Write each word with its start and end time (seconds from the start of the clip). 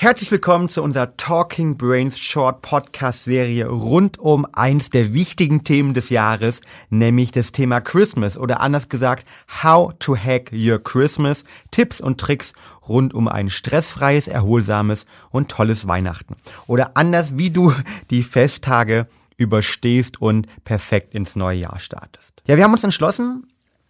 Herzlich 0.00 0.30
willkommen 0.30 0.68
zu 0.68 0.80
unserer 0.84 1.16
Talking 1.16 1.76
Brains 1.76 2.20
Short 2.20 2.62
Podcast 2.62 3.24
Serie 3.24 3.66
rund 3.66 4.16
um 4.16 4.46
eins 4.52 4.90
der 4.90 5.12
wichtigen 5.12 5.64
Themen 5.64 5.92
des 5.92 6.08
Jahres, 6.08 6.60
nämlich 6.88 7.32
das 7.32 7.50
Thema 7.50 7.80
Christmas 7.80 8.38
oder 8.38 8.60
anders 8.60 8.88
gesagt, 8.88 9.26
How 9.64 9.92
to 9.98 10.16
Hack 10.16 10.52
Your 10.52 10.80
Christmas, 10.80 11.42
Tipps 11.72 12.00
und 12.00 12.20
Tricks 12.20 12.52
rund 12.88 13.12
um 13.12 13.26
ein 13.26 13.50
stressfreies, 13.50 14.28
erholsames 14.28 15.04
und 15.30 15.48
tolles 15.48 15.88
Weihnachten. 15.88 16.36
Oder 16.68 16.96
anders, 16.96 17.36
wie 17.36 17.50
du 17.50 17.74
die 18.10 18.22
Festtage 18.22 19.08
überstehst 19.36 20.22
und 20.22 20.46
perfekt 20.64 21.12
ins 21.12 21.34
neue 21.34 21.58
Jahr 21.58 21.80
startest. 21.80 22.40
Ja, 22.46 22.56
wir 22.56 22.62
haben 22.62 22.72
uns 22.72 22.84
entschlossen, 22.84 23.48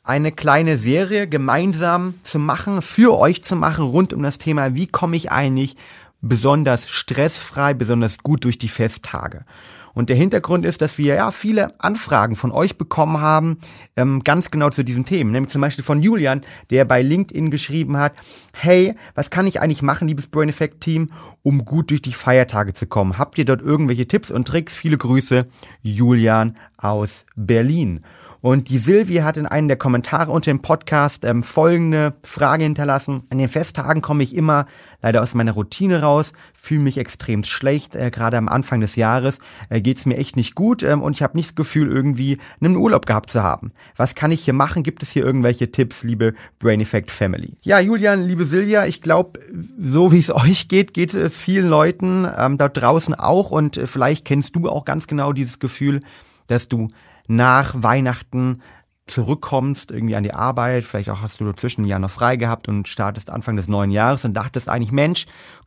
eine 0.08 0.32
kleine 0.32 0.78
Serie 0.78 1.28
gemeinsam 1.28 2.14
zu 2.22 2.38
machen, 2.38 2.80
für 2.80 3.18
euch 3.18 3.44
zu 3.44 3.56
machen, 3.56 3.84
rund 3.84 4.14
um 4.14 4.22
das 4.22 4.38
Thema, 4.38 4.74
wie 4.74 4.86
komme 4.86 5.16
ich 5.16 5.30
eigentlich 5.30 5.76
besonders 6.22 6.88
stressfrei, 6.88 7.74
besonders 7.74 8.18
gut 8.18 8.44
durch 8.44 8.56
die 8.56 8.68
Festtage. 8.68 9.44
Und 9.92 10.08
der 10.08 10.16
Hintergrund 10.16 10.64
ist, 10.64 10.80
dass 10.80 10.96
wir 10.96 11.16
ja 11.16 11.30
viele 11.30 11.78
Anfragen 11.78 12.36
von 12.36 12.52
euch 12.52 12.78
bekommen 12.78 13.20
haben, 13.20 13.58
ähm, 13.96 14.22
ganz 14.24 14.50
genau 14.50 14.70
zu 14.70 14.82
diesen 14.82 15.04
Themen. 15.04 15.32
Nämlich 15.32 15.50
zum 15.50 15.60
Beispiel 15.60 15.84
von 15.84 16.00
Julian, 16.00 16.42
der 16.70 16.86
bei 16.86 17.02
LinkedIn 17.02 17.50
geschrieben 17.50 17.98
hat, 17.98 18.14
hey, 18.54 18.94
was 19.14 19.28
kann 19.28 19.46
ich 19.46 19.60
eigentlich 19.60 19.82
machen, 19.82 20.08
liebes 20.08 20.28
Brain 20.28 20.48
Effect 20.48 20.80
Team, 20.80 21.10
um 21.42 21.64
gut 21.64 21.90
durch 21.90 22.00
die 22.00 22.12
Feiertage 22.12 22.72
zu 22.72 22.86
kommen? 22.86 23.18
Habt 23.18 23.38
ihr 23.38 23.44
dort 23.44 23.60
irgendwelche 23.60 24.08
Tipps 24.08 24.30
und 24.30 24.46
Tricks? 24.46 24.74
Viele 24.74 24.96
Grüße, 24.96 25.46
Julian 25.82 26.56
aus 26.78 27.26
Berlin. 27.34 28.04
Und 28.40 28.68
die 28.68 28.78
Silvia 28.78 29.24
hat 29.24 29.36
in 29.36 29.46
einem 29.46 29.68
der 29.68 29.76
Kommentare 29.76 30.30
unter 30.30 30.50
dem 30.50 30.60
Podcast 30.60 31.24
ähm, 31.24 31.42
folgende 31.42 32.14
Frage 32.22 32.62
hinterlassen. 32.62 33.24
An 33.30 33.38
den 33.38 33.48
Festtagen 33.48 34.00
komme 34.00 34.22
ich 34.22 34.34
immer 34.34 34.66
leider 35.02 35.22
aus 35.22 35.34
meiner 35.34 35.52
Routine 35.52 36.02
raus, 36.02 36.32
fühle 36.54 36.80
mich 36.80 36.98
extrem 36.98 37.42
schlecht. 37.42 37.96
Äh, 37.96 38.10
Gerade 38.10 38.36
am 38.36 38.48
Anfang 38.48 38.80
des 38.80 38.96
Jahres 38.96 39.38
äh, 39.70 39.80
geht 39.80 39.98
es 39.98 40.06
mir 40.06 40.16
echt 40.16 40.36
nicht 40.36 40.54
gut 40.54 40.82
ähm, 40.82 41.02
und 41.02 41.14
ich 41.16 41.22
habe 41.22 41.36
nicht 41.36 41.50
das 41.50 41.56
Gefühl, 41.56 41.90
irgendwie 41.90 42.38
einen 42.60 42.76
Urlaub 42.76 43.06
gehabt 43.06 43.30
zu 43.30 43.42
haben. 43.42 43.72
Was 43.96 44.14
kann 44.14 44.30
ich 44.30 44.44
hier 44.44 44.54
machen? 44.54 44.82
Gibt 44.84 45.02
es 45.02 45.10
hier 45.10 45.24
irgendwelche 45.24 45.72
Tipps, 45.72 46.04
liebe 46.04 46.34
Brain 46.60 46.80
Effect 46.80 47.10
Family? 47.10 47.56
Ja, 47.62 47.80
Julian, 47.80 48.22
liebe 48.22 48.44
Silvia, 48.44 48.86
ich 48.86 49.02
glaube, 49.02 49.40
so 49.78 50.12
wie 50.12 50.18
es 50.18 50.30
euch 50.34 50.68
geht, 50.68 50.94
geht 50.94 51.12
es 51.12 51.36
vielen 51.36 51.68
Leuten 51.68 52.26
ähm, 52.36 52.56
da 52.56 52.68
draußen 52.68 53.14
auch 53.14 53.50
und 53.50 53.76
äh, 53.76 53.86
vielleicht 53.86 54.24
kennst 54.24 54.54
du 54.54 54.68
auch 54.68 54.84
ganz 54.84 55.08
genau 55.08 55.32
dieses 55.32 55.58
Gefühl, 55.58 56.00
dass 56.46 56.68
du 56.68 56.88
nach 57.28 57.74
Weihnachten 57.76 58.62
zurückkommst, 59.06 59.90
irgendwie 59.90 60.16
an 60.16 60.22
die 60.22 60.34
Arbeit, 60.34 60.84
vielleicht 60.84 61.10
auch 61.10 61.22
hast 61.22 61.40
du 61.40 61.52
zwischen 61.52 61.84
Jahr 61.84 61.98
noch 61.98 62.10
frei 62.10 62.36
gehabt 62.36 62.68
und 62.68 62.88
startest 62.88 63.30
Anfang 63.30 63.56
des 63.56 63.68
neuen 63.68 63.90
Jahres 63.90 64.24
und 64.24 64.34
dachtest 64.34 64.68
eigentlich, 64.68 64.92
Mensch, 64.92 65.26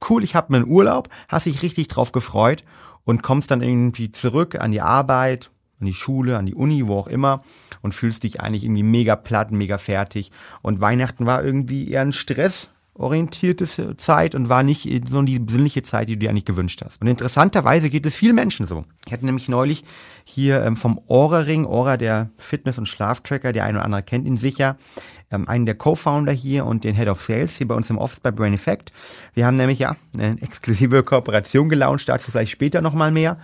cool, 0.09 0.23
ich 0.23 0.35
habe 0.35 0.53
einen 0.53 0.67
Urlaub, 0.67 1.09
hast 1.27 1.45
dich 1.45 1.63
richtig 1.63 1.87
drauf 1.87 2.11
gefreut 2.11 2.63
und 3.03 3.23
kommst 3.23 3.49
dann 3.49 3.61
irgendwie 3.61 4.11
zurück 4.11 4.55
an 4.55 4.71
die 4.71 4.81
Arbeit, 4.81 5.49
an 5.79 5.87
die 5.87 5.93
Schule, 5.93 6.37
an 6.37 6.45
die 6.45 6.53
Uni, 6.55 6.87
wo 6.87 6.99
auch 6.99 7.07
immer 7.07 7.41
und 7.81 7.93
fühlst 7.93 8.23
dich 8.23 8.41
eigentlich 8.41 8.63
irgendwie 8.63 8.83
mega 8.83 9.15
platt, 9.15 9.51
mega 9.51 9.77
fertig. 9.77 10.31
Und 10.61 10.81
Weihnachten 10.81 11.25
war 11.25 11.43
irgendwie 11.43 11.89
eher 11.89 12.01
ein 12.01 12.13
Stress 12.13 12.69
orientierte 13.01 13.97
Zeit 13.97 14.35
und 14.35 14.49
war 14.49 14.63
nicht 14.63 14.87
so 15.09 15.21
die 15.21 15.39
besinnliche 15.39 15.83
Zeit, 15.83 16.09
die 16.09 16.13
du 16.13 16.19
dir 16.19 16.29
eigentlich 16.29 16.45
gewünscht 16.45 16.81
hast. 16.83 17.01
Und 17.01 17.07
interessanterweise 17.07 17.89
geht 17.89 18.05
es 18.05 18.15
vielen 18.15 18.35
Menschen 18.35 18.65
so. 18.65 18.85
Ich 19.05 19.13
hatte 19.13 19.25
nämlich 19.25 19.49
neulich 19.49 19.83
hier 20.23 20.63
ähm, 20.63 20.75
vom 20.75 20.99
Aura-Ring, 21.07 21.65
Aura, 21.65 21.97
der 21.97 22.29
Fitness- 22.37 22.77
und 22.77 22.87
Schlaftracker, 22.87 23.51
der 23.51 23.65
eine 23.65 23.79
oder 23.79 23.85
andere 23.85 24.03
kennt 24.03 24.25
ihn 24.25 24.37
sicher, 24.37 24.77
ähm, 25.31 25.47
einen 25.47 25.65
der 25.65 25.75
Co-Founder 25.75 26.31
hier 26.31 26.65
und 26.65 26.83
den 26.83 26.95
Head 26.95 27.07
of 27.07 27.21
Sales 27.21 27.57
hier 27.57 27.67
bei 27.67 27.75
uns 27.75 27.89
im 27.89 27.97
Office 27.97 28.19
bei 28.19 28.31
Brain 28.31 28.53
Effect. 28.53 28.91
Wir 29.33 29.45
haben 29.45 29.57
nämlich 29.57 29.79
ja 29.79 29.95
eine 30.17 30.37
exklusive 30.41 31.03
Kooperation 31.03 31.69
gelauncht, 31.69 32.07
dazu 32.07 32.31
vielleicht 32.31 32.51
später 32.51 32.81
nochmal 32.81 33.11
mehr. 33.11 33.37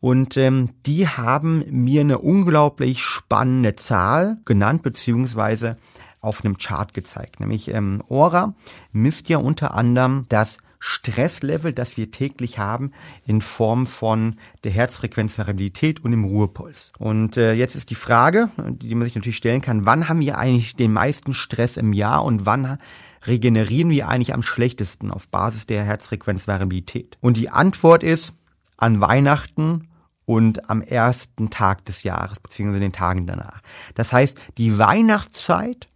Und 0.00 0.36
ähm, 0.36 0.70
die 0.84 1.06
haben 1.06 1.64
mir 1.70 2.00
eine 2.00 2.18
unglaublich 2.18 3.04
spannende 3.04 3.76
Zahl 3.76 4.38
genannt, 4.44 4.82
beziehungsweise 4.82 5.76
auf 6.22 6.44
einem 6.44 6.56
Chart 6.56 6.94
gezeigt. 6.94 7.40
Nämlich 7.40 7.68
ähm, 7.68 8.02
Aura 8.08 8.54
misst 8.92 9.28
ja 9.28 9.38
unter 9.38 9.74
anderem 9.74 10.24
das 10.28 10.58
Stresslevel, 10.78 11.72
das 11.72 11.96
wir 11.96 12.10
täglich 12.10 12.58
haben, 12.58 12.90
in 13.24 13.40
Form 13.40 13.86
von 13.86 14.36
der 14.64 14.72
Herzfrequenzvariabilität 14.72 16.02
und 16.02 16.10
dem 16.10 16.24
Ruhepuls. 16.24 16.92
Und 16.98 17.36
äh, 17.36 17.52
jetzt 17.52 17.76
ist 17.76 17.90
die 17.90 17.94
Frage, 17.94 18.50
die 18.56 18.94
man 18.94 19.04
sich 19.04 19.14
natürlich 19.14 19.36
stellen 19.36 19.60
kann, 19.60 19.86
wann 19.86 20.08
haben 20.08 20.20
wir 20.20 20.38
eigentlich 20.38 20.74
den 20.74 20.92
meisten 20.92 21.34
Stress 21.34 21.76
im 21.76 21.92
Jahr 21.92 22.24
und 22.24 22.46
wann 22.46 22.78
regenerieren 23.24 23.90
wir 23.90 24.08
eigentlich 24.08 24.34
am 24.34 24.42
schlechtesten 24.42 25.12
auf 25.12 25.28
Basis 25.28 25.66
der 25.66 25.84
Herzfrequenzvariabilität? 25.84 27.16
Und 27.20 27.36
die 27.36 27.50
Antwort 27.50 28.02
ist 28.02 28.32
an 28.76 29.00
Weihnachten 29.00 29.88
und 30.24 30.68
am 30.68 30.82
ersten 30.82 31.50
Tag 31.50 31.84
des 31.84 32.02
Jahres, 32.02 32.40
beziehungsweise 32.40 32.80
den 32.80 32.92
Tagen 32.92 33.26
danach. 33.26 33.60
Das 33.94 34.12
heißt, 34.12 34.36
die 34.58 34.78
Weihnachtszeit 34.78 35.88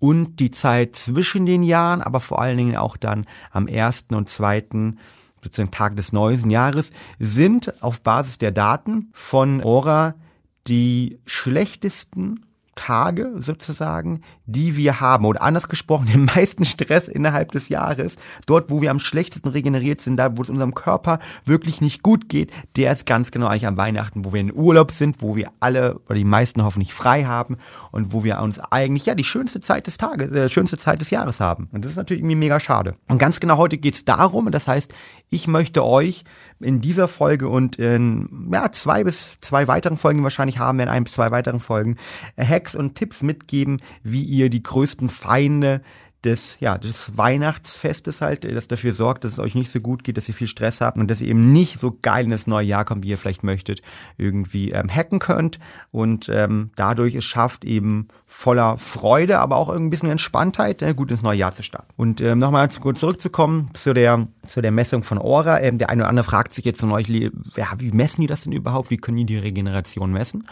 und 0.00 0.40
die 0.40 0.50
Zeit 0.50 0.96
zwischen 0.96 1.46
den 1.46 1.62
Jahren, 1.62 2.02
aber 2.02 2.18
vor 2.18 2.40
allen 2.40 2.56
Dingen 2.56 2.76
auch 2.76 2.96
dann 2.96 3.26
am 3.52 3.68
ersten 3.68 4.16
und 4.16 4.28
zweiten 4.28 4.98
sozusagen 5.42 5.70
Tag 5.70 5.96
des 5.96 6.12
neuen 6.12 6.50
Jahres, 6.50 6.90
sind 7.18 7.82
auf 7.82 8.02
Basis 8.02 8.38
der 8.38 8.50
Daten 8.50 9.10
von 9.12 9.62
Aura 9.62 10.14
die 10.66 11.18
schlechtesten 11.24 12.44
Tage 12.80 13.32
sozusagen, 13.36 14.22
die 14.46 14.74
wir 14.74 15.00
haben, 15.00 15.26
oder 15.26 15.42
anders 15.42 15.68
gesprochen, 15.68 16.06
den 16.12 16.24
meisten 16.24 16.64
Stress 16.64 17.08
innerhalb 17.08 17.52
des 17.52 17.68
Jahres, 17.68 18.16
dort, 18.46 18.70
wo 18.70 18.80
wir 18.80 18.90
am 18.90 18.98
schlechtesten 18.98 19.48
regeneriert 19.48 20.00
sind, 20.00 20.16
da, 20.16 20.36
wo 20.36 20.42
es 20.42 20.48
unserem 20.48 20.74
Körper 20.74 21.18
wirklich 21.44 21.82
nicht 21.82 22.02
gut 22.02 22.30
geht, 22.30 22.50
der 22.76 22.92
ist 22.92 23.04
ganz 23.04 23.30
genau 23.30 23.48
eigentlich 23.48 23.66
am 23.66 23.76
Weihnachten, 23.76 24.24
wo 24.24 24.32
wir 24.32 24.40
in 24.40 24.54
Urlaub 24.54 24.92
sind, 24.92 25.20
wo 25.20 25.36
wir 25.36 25.50
alle 25.60 25.98
oder 26.06 26.14
die 26.14 26.24
meisten 26.24 26.64
hoffentlich 26.64 26.94
frei 26.94 27.24
haben 27.24 27.58
und 27.90 28.14
wo 28.14 28.24
wir 28.24 28.40
uns 28.40 28.58
eigentlich, 28.58 29.04
ja, 29.04 29.14
die 29.14 29.24
schönste 29.24 29.60
Zeit 29.60 29.86
des 29.86 29.98
Tages, 29.98 30.30
äh, 30.32 30.48
schönste 30.48 30.78
Zeit 30.78 31.02
des 31.02 31.10
Jahres 31.10 31.38
haben. 31.38 31.68
Und 31.72 31.84
das 31.84 31.92
ist 31.92 31.98
natürlich 31.98 32.22
irgendwie 32.22 32.36
mega 32.36 32.60
schade. 32.60 32.94
Und 33.08 33.18
ganz 33.18 33.40
genau 33.40 33.58
heute 33.58 33.76
geht 33.76 33.94
es 33.94 34.06
darum, 34.06 34.50
das 34.50 34.66
heißt, 34.66 34.94
ich 35.28 35.46
möchte 35.46 35.84
euch 35.84 36.24
in 36.60 36.80
dieser 36.80 37.08
Folge 37.08 37.48
und 37.48 37.76
in 37.76 38.48
ja, 38.52 38.70
zwei 38.72 39.04
bis 39.04 39.38
zwei 39.40 39.68
weiteren 39.68 39.96
Folgen 39.96 40.22
wahrscheinlich 40.22 40.58
haben 40.58 40.78
wir 40.78 40.84
in 40.84 40.88
ein 40.88 41.04
bis 41.04 41.12
zwei 41.12 41.30
weiteren 41.30 41.60
Folgen 41.60 41.96
äh, 42.36 42.44
Hacks 42.70 42.74
und 42.74 42.94
Tipps 42.94 43.22
mitgeben, 43.22 43.80
wie 44.02 44.22
ihr 44.22 44.50
die 44.50 44.62
größten 44.62 45.08
Feinde 45.08 45.82
des, 46.22 46.58
ja, 46.60 46.76
des 46.76 47.16
Weihnachtsfestes 47.16 48.20
halt, 48.20 48.44
das 48.44 48.68
dafür 48.68 48.92
sorgt, 48.92 49.24
dass 49.24 49.32
es 49.32 49.38
euch 49.38 49.54
nicht 49.54 49.72
so 49.72 49.80
gut 49.80 50.04
geht, 50.04 50.18
dass 50.18 50.28
ihr 50.28 50.34
viel 50.34 50.48
Stress 50.48 50.82
habt 50.82 50.98
und 50.98 51.10
dass 51.10 51.22
ihr 51.22 51.28
eben 51.28 51.50
nicht 51.50 51.80
so 51.80 51.96
geil 52.02 52.26
in 52.26 52.30
das 52.30 52.46
neue 52.46 52.66
Jahr 52.66 52.84
kommt, 52.84 53.04
wie 53.04 53.08
ihr 53.08 53.16
vielleicht 53.16 53.42
möchtet, 53.42 53.80
irgendwie 54.18 54.70
ähm, 54.72 54.94
hacken 54.94 55.18
könnt 55.18 55.58
und 55.92 56.28
ähm, 56.28 56.72
dadurch 56.76 57.14
es 57.14 57.24
schafft, 57.24 57.64
eben 57.64 58.08
voller 58.26 58.76
Freude, 58.76 59.38
aber 59.38 59.56
auch 59.56 59.70
ein 59.70 59.88
bisschen 59.88 60.10
Entspanntheit, 60.10 60.82
äh, 60.82 60.92
gut 60.92 61.10
ins 61.10 61.22
neue 61.22 61.38
Jahr 61.38 61.54
zu 61.54 61.62
starten. 61.62 61.90
Und 61.96 62.20
ähm, 62.20 62.38
nochmal 62.38 62.68
kurz 62.68 63.00
zurückzukommen 63.00 63.70
zu 63.72 63.94
der, 63.94 64.28
zu 64.44 64.60
der 64.60 64.72
Messung 64.72 65.02
von 65.02 65.16
Aura. 65.16 65.60
Ähm, 65.60 65.78
der 65.78 65.88
eine 65.88 66.02
oder 66.02 66.10
andere 66.10 66.24
fragt 66.24 66.52
sich 66.52 66.66
jetzt 66.66 66.80
von 66.80 66.92
euch, 66.92 67.08
ja, 67.08 67.66
wie 67.78 67.92
messen 67.92 68.20
die 68.20 68.26
das 68.26 68.42
denn 68.42 68.52
überhaupt? 68.52 68.90
Wie 68.90 68.98
können 68.98 69.16
die 69.16 69.24
die 69.24 69.38
Regeneration 69.38 70.12
messen? 70.12 70.44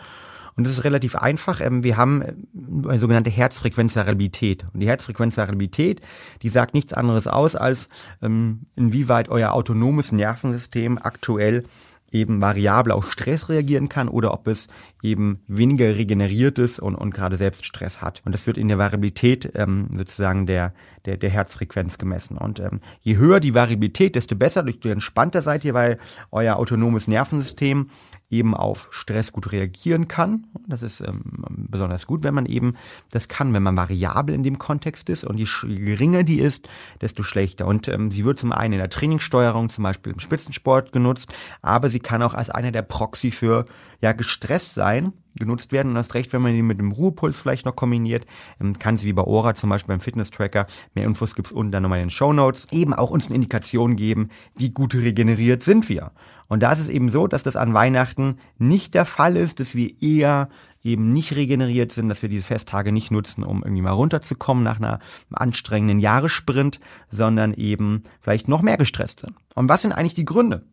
Und 0.58 0.66
das 0.66 0.76
ist 0.76 0.84
relativ 0.84 1.14
einfach. 1.14 1.60
Ähm, 1.60 1.84
wir 1.84 1.96
haben 1.96 2.20
äh, 2.20 2.34
eine 2.88 2.98
sogenannte 2.98 3.30
Herzfrequenzvariabilität. 3.30 4.66
Und 4.74 4.80
die 4.80 4.88
Herzfrequenzvariabilität, 4.88 6.00
die 6.42 6.48
sagt 6.48 6.74
nichts 6.74 6.92
anderes 6.92 7.28
aus, 7.28 7.54
als 7.54 7.88
ähm, 8.20 8.66
inwieweit 8.74 9.28
euer 9.28 9.52
autonomes 9.52 10.10
Nervensystem 10.10 10.98
aktuell 11.00 11.62
eben 12.10 12.40
variabel 12.40 12.92
auf 12.92 13.12
Stress 13.12 13.48
reagieren 13.48 13.88
kann 13.88 14.08
oder 14.08 14.32
ob 14.32 14.46
es 14.48 14.66
eben 15.02 15.40
weniger 15.46 15.94
regeneriert 15.94 16.58
ist 16.58 16.80
und, 16.80 16.94
und 16.94 17.14
gerade 17.14 17.36
selbst 17.36 17.66
Stress 17.66 18.00
hat. 18.00 18.22
Und 18.24 18.34
das 18.34 18.46
wird 18.46 18.56
in 18.56 18.68
der 18.68 18.78
Variabilität 18.78 19.52
ähm, 19.54 19.88
sozusagen 19.96 20.46
der, 20.46 20.72
der, 21.04 21.18
der 21.18 21.30
Herzfrequenz 21.30 21.98
gemessen. 21.98 22.38
Und 22.38 22.60
ähm, 22.60 22.80
je 23.00 23.16
höher 23.16 23.40
die 23.40 23.54
Variabilität, 23.54 24.14
desto 24.14 24.36
besser, 24.36 24.62
desto 24.62 24.88
entspannter 24.88 25.42
seid 25.42 25.64
ihr, 25.64 25.74
weil 25.74 25.98
euer 26.32 26.56
autonomes 26.56 27.06
Nervensystem 27.08 27.90
eben 28.30 28.54
auf 28.54 28.88
Stress 28.90 29.32
gut 29.32 29.52
reagieren 29.52 30.08
kann. 30.08 30.46
Das 30.66 30.82
ist 30.82 31.00
ähm, 31.00 31.22
besonders 31.48 32.06
gut, 32.06 32.24
wenn 32.24 32.34
man 32.34 32.46
eben 32.46 32.74
das 33.10 33.28
kann, 33.28 33.54
wenn 33.54 33.62
man 33.62 33.76
variabel 33.76 34.34
in 34.34 34.42
dem 34.42 34.58
Kontext 34.58 35.08
ist. 35.08 35.24
Und 35.24 35.38
je 35.38 35.46
geringer 35.62 36.24
die 36.24 36.40
ist, 36.40 36.68
desto 37.00 37.22
schlechter. 37.22 37.66
Und 37.66 37.88
ähm, 37.88 38.10
sie 38.10 38.24
wird 38.24 38.38
zum 38.38 38.52
einen 38.52 38.74
in 38.74 38.78
der 38.80 38.90
Trainingssteuerung, 38.90 39.70
zum 39.70 39.84
Beispiel 39.84 40.12
im 40.12 40.18
Spitzensport 40.18 40.92
genutzt, 40.92 41.32
aber 41.62 41.88
sie 41.88 42.00
kann 42.00 42.22
auch 42.22 42.34
als 42.34 42.50
einer 42.50 42.72
der 42.72 42.82
Proxy 42.82 43.30
für 43.30 43.64
ja 44.00 44.12
gestresst 44.12 44.74
sein 44.74 45.12
genutzt 45.38 45.72
werden. 45.72 45.88
Und 45.88 45.94
das 45.94 46.14
recht, 46.14 46.32
wenn 46.32 46.42
man 46.42 46.52
sie 46.52 46.62
mit 46.62 46.78
dem 46.78 46.92
Ruhepuls 46.92 47.40
vielleicht 47.40 47.66
noch 47.66 47.76
kombiniert, 47.76 48.26
ähm, 48.60 48.78
kann 48.78 48.96
sie 48.96 49.06
wie 49.06 49.12
bei 49.12 49.22
Ora 49.22 49.54
zum 49.54 49.70
Beispiel 49.70 49.94
beim 49.94 50.00
Fitness-Tracker, 50.00 50.66
mehr 50.94 51.04
Infos 51.04 51.34
gibt's 51.34 51.52
unten 51.52 51.72
dann 51.72 51.82
nochmal 51.82 51.98
in 51.98 52.06
den 52.06 52.10
Show 52.10 52.28
eben 52.70 52.94
auch 52.94 53.10
uns 53.10 53.26
eine 53.26 53.34
Indikation 53.34 53.96
geben, 53.96 54.28
wie 54.54 54.70
gut 54.70 54.94
regeneriert 54.94 55.62
sind 55.62 55.88
wir. 55.88 56.12
Und 56.48 56.62
da 56.62 56.72
ist 56.72 56.80
es 56.80 56.88
eben 56.88 57.08
so, 57.10 57.26
dass 57.26 57.42
das 57.42 57.56
an 57.56 57.74
Weihnachten 57.74 58.38
nicht 58.58 58.94
der 58.94 59.04
Fall 59.04 59.36
ist, 59.36 59.60
dass 59.60 59.74
wir 59.74 60.02
eher 60.02 60.48
eben 60.82 61.12
nicht 61.12 61.34
regeneriert 61.34 61.92
sind, 61.92 62.08
dass 62.08 62.22
wir 62.22 62.28
diese 62.28 62.46
Festtage 62.46 62.92
nicht 62.92 63.10
nutzen, 63.10 63.42
um 63.44 63.62
irgendwie 63.62 63.82
mal 63.82 63.92
runterzukommen 63.92 64.64
nach 64.64 64.76
einer 64.76 65.00
anstrengenden 65.30 65.98
Jahressprint, 65.98 66.80
sondern 67.10 67.52
eben 67.54 68.02
vielleicht 68.20 68.48
noch 68.48 68.62
mehr 68.62 68.78
gestresst 68.78 69.20
sind. 69.20 69.34
Und 69.54 69.68
was 69.68 69.82
sind 69.82 69.92
eigentlich 69.92 70.14
die 70.14 70.24
Gründe? 70.24 70.64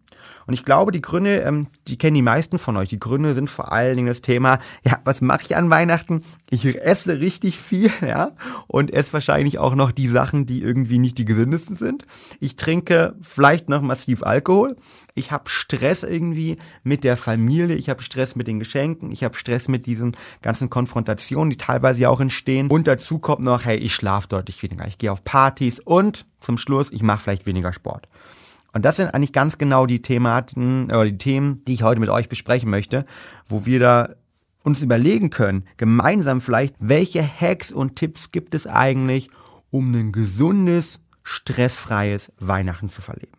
Und 0.47 0.53
ich 0.53 0.63
glaube, 0.63 0.91
die 0.91 1.01
Gründe, 1.01 1.41
ähm, 1.41 1.67
die 1.87 1.97
kennen 1.97 2.15
die 2.15 2.21
meisten 2.21 2.59
von 2.59 2.77
euch. 2.77 2.89
Die 2.89 2.99
Gründe 2.99 3.33
sind 3.33 3.49
vor 3.49 3.71
allen 3.71 3.95
Dingen 3.95 4.07
das 4.07 4.21
Thema, 4.21 4.59
ja, 4.83 4.99
was 5.03 5.21
mache 5.21 5.41
ich 5.43 5.55
an 5.55 5.69
Weihnachten? 5.69 6.21
Ich 6.49 6.65
esse 6.65 7.19
richtig 7.19 7.57
viel, 7.57 7.91
ja, 8.01 8.31
und 8.67 8.91
esse 8.93 9.13
wahrscheinlich 9.13 9.59
auch 9.59 9.75
noch 9.75 9.91
die 9.91 10.07
Sachen, 10.07 10.45
die 10.45 10.61
irgendwie 10.61 10.99
nicht 10.99 11.17
die 11.17 11.25
gesündesten 11.25 11.75
sind. 11.75 12.05
Ich 12.39 12.55
trinke 12.55 13.15
vielleicht 13.21 13.69
noch 13.69 13.81
massiv 13.81 14.23
Alkohol. 14.23 14.75
Ich 15.17 15.31
habe 15.31 15.49
Stress 15.49 16.03
irgendwie 16.03 16.57
mit 16.83 17.05
der 17.05 17.15
Familie, 17.15 17.75
ich 17.75 17.89
habe 17.89 18.03
Stress 18.03 18.35
mit 18.35 18.47
den 18.47 18.59
Geschenken, 18.59 19.11
ich 19.11 19.23
habe 19.23 19.35
Stress 19.35 19.69
mit 19.69 19.85
diesen 19.85 20.17
ganzen 20.41 20.69
Konfrontationen, 20.69 21.49
die 21.49 21.57
teilweise 21.57 22.01
ja 22.01 22.09
auch 22.09 22.19
entstehen. 22.19 22.69
Und 22.69 22.85
dazu 22.85 23.19
kommt 23.19 23.43
noch, 23.43 23.63
hey, 23.63 23.77
ich 23.77 23.95
schlafe 23.95 24.27
deutlich 24.27 24.61
weniger, 24.61 24.85
ich 24.87 24.97
gehe 24.97 25.11
auf 25.11 25.23
Partys 25.23 25.79
und 25.79 26.25
zum 26.41 26.57
Schluss, 26.57 26.91
ich 26.91 27.01
mache 27.01 27.21
vielleicht 27.21 27.45
weniger 27.45 27.71
Sport. 27.71 28.09
Und 28.75 28.83
das 28.83 28.97
sind 28.97 29.13
eigentlich 29.13 29.31
ganz 29.31 29.57
genau 29.57 29.85
die 29.85 30.01
Thematen 30.01 30.87
oder 30.87 31.05
die 31.05 31.17
Themen, 31.17 31.63
die 31.63 31.75
ich 31.75 31.83
heute 31.83 32.01
mit 32.01 32.09
euch 32.09 32.27
besprechen 32.27 32.69
möchte, 32.69 33.05
wo 33.47 33.65
wir 33.65 33.79
da 33.79 34.09
uns 34.63 34.81
überlegen 34.81 35.29
können, 35.29 35.63
gemeinsam 35.77 36.41
vielleicht, 36.41 36.75
welche 36.79 37.23
Hacks 37.23 37.71
und 37.71 37.95
Tipps 37.95 38.31
gibt 38.31 38.53
es 38.53 38.67
eigentlich, 38.67 39.29
um 39.71 39.93
ein 39.95 40.11
gesundes, 40.11 40.99
stressfreies 41.23 42.33
Weihnachten 42.37 42.89
zu 42.89 43.01
verleben. 43.01 43.37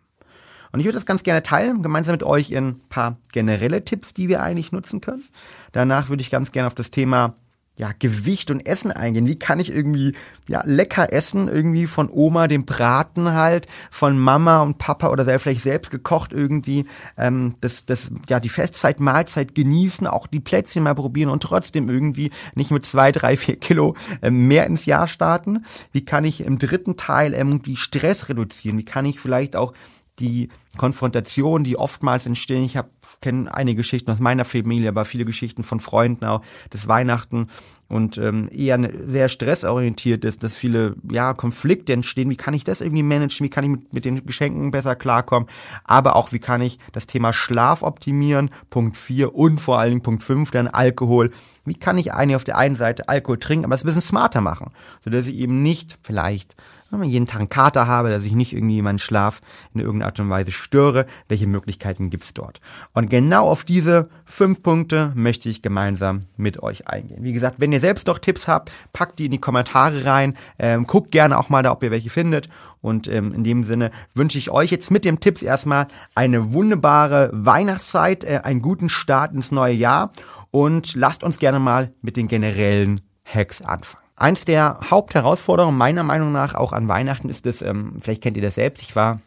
Und 0.71 0.79
ich 0.79 0.87
würde 0.87 0.97
das 0.97 1.05
ganz 1.05 1.21
gerne 1.21 1.43
teilen, 1.43 1.83
gemeinsam 1.83 2.13
mit 2.13 2.23
euch 2.23 2.49
in 2.49 2.69
ein 2.69 2.79
paar 2.89 3.17
generelle 3.31 3.85
Tipps, 3.85 4.15
die 4.15 4.29
wir 4.29 4.41
eigentlich 4.41 4.71
nutzen 4.71 5.01
können. 5.01 5.23
Danach 5.71 6.09
würde 6.09 6.21
ich 6.21 6.31
ganz 6.31 6.51
gerne 6.51 6.65
auf 6.65 6.75
das 6.75 6.89
Thema 6.89 7.35
ja, 7.77 7.91
Gewicht 7.97 8.49
und 8.49 8.65
Essen 8.65 8.91
eingehen. 8.91 9.27
Wie 9.27 9.37
kann 9.37 9.59
ich 9.59 9.71
irgendwie 9.71 10.13
ja, 10.47 10.63
lecker 10.65 11.13
essen, 11.13 11.47
irgendwie 11.47 11.85
von 11.85 12.09
Oma 12.11 12.47
den 12.47 12.65
Braten 12.65 13.33
halt, 13.33 13.67
von 13.91 14.17
Mama 14.17 14.63
und 14.63 14.79
Papa 14.79 15.09
oder 15.09 15.25
vielleicht 15.39 15.61
selbst 15.61 15.91
gekocht 15.91 16.33
irgendwie, 16.33 16.85
ähm, 17.17 17.53
das, 17.61 17.85
das, 17.85 18.11
ja, 18.29 18.39
die 18.39 18.49
Festzeit, 18.49 18.99
Mahlzeit 18.99 19.53
genießen, 19.53 20.07
auch 20.07 20.25
die 20.25 20.39
Plätzchen 20.39 20.83
mal 20.83 20.95
probieren 20.95 21.29
und 21.29 21.43
trotzdem 21.43 21.87
irgendwie 21.87 22.31
nicht 22.55 22.71
mit 22.71 22.85
zwei, 22.85 23.11
drei, 23.11 23.37
vier 23.37 23.57
Kilo 23.57 23.95
äh, 24.21 24.31
mehr 24.31 24.65
ins 24.65 24.85
Jahr 24.85 25.07
starten. 25.07 25.63
Wie 25.91 26.03
kann 26.03 26.25
ich 26.25 26.41
im 26.41 26.57
dritten 26.57 26.97
Teil 26.97 27.33
irgendwie 27.33 27.75
Stress 27.75 28.27
reduzieren? 28.27 28.77
Wie 28.79 28.85
kann 28.85 29.05
ich 29.05 29.19
vielleicht 29.19 29.55
auch 29.55 29.73
die 30.19 30.49
Konfrontation, 30.77 31.63
die 31.63 31.77
oftmals 31.77 32.25
entstehen. 32.25 32.63
Ich 32.63 32.77
kenne 33.21 33.53
einige 33.53 33.77
Geschichten 33.77 34.11
aus 34.11 34.19
meiner 34.19 34.45
Familie, 34.45 34.89
aber 34.89 35.05
viele 35.05 35.25
Geschichten 35.25 35.63
von 35.63 35.79
Freunden 35.79 36.25
auch 36.25 36.41
des 36.73 36.87
Weihnachten 36.87 37.47
und 37.89 38.17
ähm, 38.17 38.49
eher 38.51 38.77
ne, 38.77 38.91
sehr 39.05 39.29
stressorientiert 39.29 40.25
ist, 40.25 40.43
dass 40.43 40.55
viele 40.55 40.95
ja 41.09 41.33
Konflikte 41.33 41.93
entstehen. 41.93 42.29
Wie 42.29 42.35
kann 42.35 42.53
ich 42.53 42.63
das 42.63 42.81
irgendwie 42.81 43.03
managen? 43.03 43.45
Wie 43.45 43.49
kann 43.49 43.63
ich 43.63 43.69
mit, 43.69 43.93
mit 43.93 44.05
den 44.05 44.25
Geschenken 44.25 44.71
besser 44.71 44.95
klarkommen? 44.95 45.49
Aber 45.85 46.15
auch 46.15 46.31
wie 46.31 46.39
kann 46.39 46.61
ich 46.61 46.79
das 46.91 47.07
Thema 47.07 47.31
Schlaf 47.31 47.83
optimieren? 47.83 48.49
Punkt 48.69 48.97
4 48.97 49.35
und 49.35 49.59
vor 49.59 49.79
allen 49.79 49.91
Dingen 49.91 50.03
Punkt 50.03 50.23
5 50.23 50.51
dann 50.51 50.67
Alkohol. 50.67 51.31
Wie 51.65 51.75
kann 51.75 51.97
ich 51.97 52.13
eigentlich 52.13 52.35
auf 52.35 52.43
der 52.43 52.57
einen 52.57 52.75
Seite 52.75 53.07
Alkohol 53.09 53.39
trinken, 53.39 53.65
aber 53.65 53.75
es 53.75 53.83
ein 53.83 53.87
bisschen 53.87 54.01
smarter 54.01 54.41
machen, 54.41 54.71
sodass 55.03 55.27
ich 55.27 55.35
eben 55.35 55.63
nicht 55.63 55.97
vielleicht 56.01 56.55
wenn 56.89 56.99
man 56.99 57.09
jeden 57.09 57.27
Tag 57.27 57.39
einen 57.39 57.49
Kater 57.49 57.87
habe, 57.87 58.09
dass 58.09 58.23
ich 58.23 58.33
nicht 58.33 58.53
irgendwie 58.53 58.81
meinen 58.81 58.99
Schlaf 58.99 59.41
in 59.73 59.81
irgendeiner 59.81 60.07
Art 60.07 60.19
und 60.19 60.29
Weise 60.29 60.51
störe, 60.51 61.05
welche 61.27 61.47
Möglichkeiten 61.47 62.09
gibt's 62.09 62.33
dort? 62.33 62.61
Und 62.93 63.09
genau 63.09 63.47
auf 63.47 63.63
diese 63.63 64.09
fünf 64.25 64.63
Punkte 64.63 65.11
möchte 65.15 65.49
ich 65.49 65.61
gemeinsam 65.61 66.21
mit 66.37 66.63
euch 66.63 66.87
eingehen. 66.87 67.23
Wie 67.23 67.33
gesagt, 67.33 67.59
wenn 67.59 67.71
ihr 67.71 67.79
selbst 67.79 68.07
noch 68.07 68.19
Tipps 68.19 68.47
habt, 68.47 68.71
packt 68.93 69.19
die 69.19 69.25
in 69.25 69.31
die 69.31 69.39
Kommentare 69.39 70.05
rein, 70.05 70.37
ähm, 70.59 70.87
guckt 70.87 71.11
gerne 71.11 71.37
auch 71.37 71.49
mal 71.49 71.63
da, 71.63 71.71
ob 71.71 71.83
ihr 71.83 71.91
welche 71.91 72.09
findet. 72.09 72.49
Und 72.81 73.07
ähm, 73.07 73.33
in 73.33 73.43
dem 73.43 73.63
Sinne 73.63 73.91
wünsche 74.13 74.37
ich 74.37 74.51
euch 74.51 74.71
jetzt 74.71 74.91
mit 74.91 75.03
dem 75.03 75.19
Tipps 75.19 75.41
erstmal 75.41 75.87
eine 76.15 76.53
wunderbare 76.53 77.29
Weihnachtszeit, 77.33 78.23
äh, 78.23 78.41
einen 78.43 78.61
guten 78.61 78.89
Start 78.89 79.33
ins 79.33 79.51
neue 79.51 79.73
Jahr 79.73 80.11
und 80.51 80.95
lasst 80.95 81.23
uns 81.23 81.37
gerne 81.37 81.59
mal 81.59 81.91
mit 82.01 82.17
den 82.17 82.27
generellen 82.27 83.01
Hacks 83.25 83.61
anfangen. 83.61 84.06
Eins 84.17 84.45
der 84.45 84.79
Hauptherausforderungen 84.89 85.77
meiner 85.77 86.01
Meinung 86.01 86.31
nach 86.31 86.55
auch 86.55 86.73
an 86.73 86.87
Weihnachten 86.87 87.29
ist 87.29 87.45
es, 87.45 87.61
ähm, 87.61 87.99
vielleicht 88.01 88.23
kennt 88.23 88.35
ihr 88.35 88.43
das 88.43 88.55
selbst, 88.55 88.81
ich 88.81 88.95
war 88.95 89.21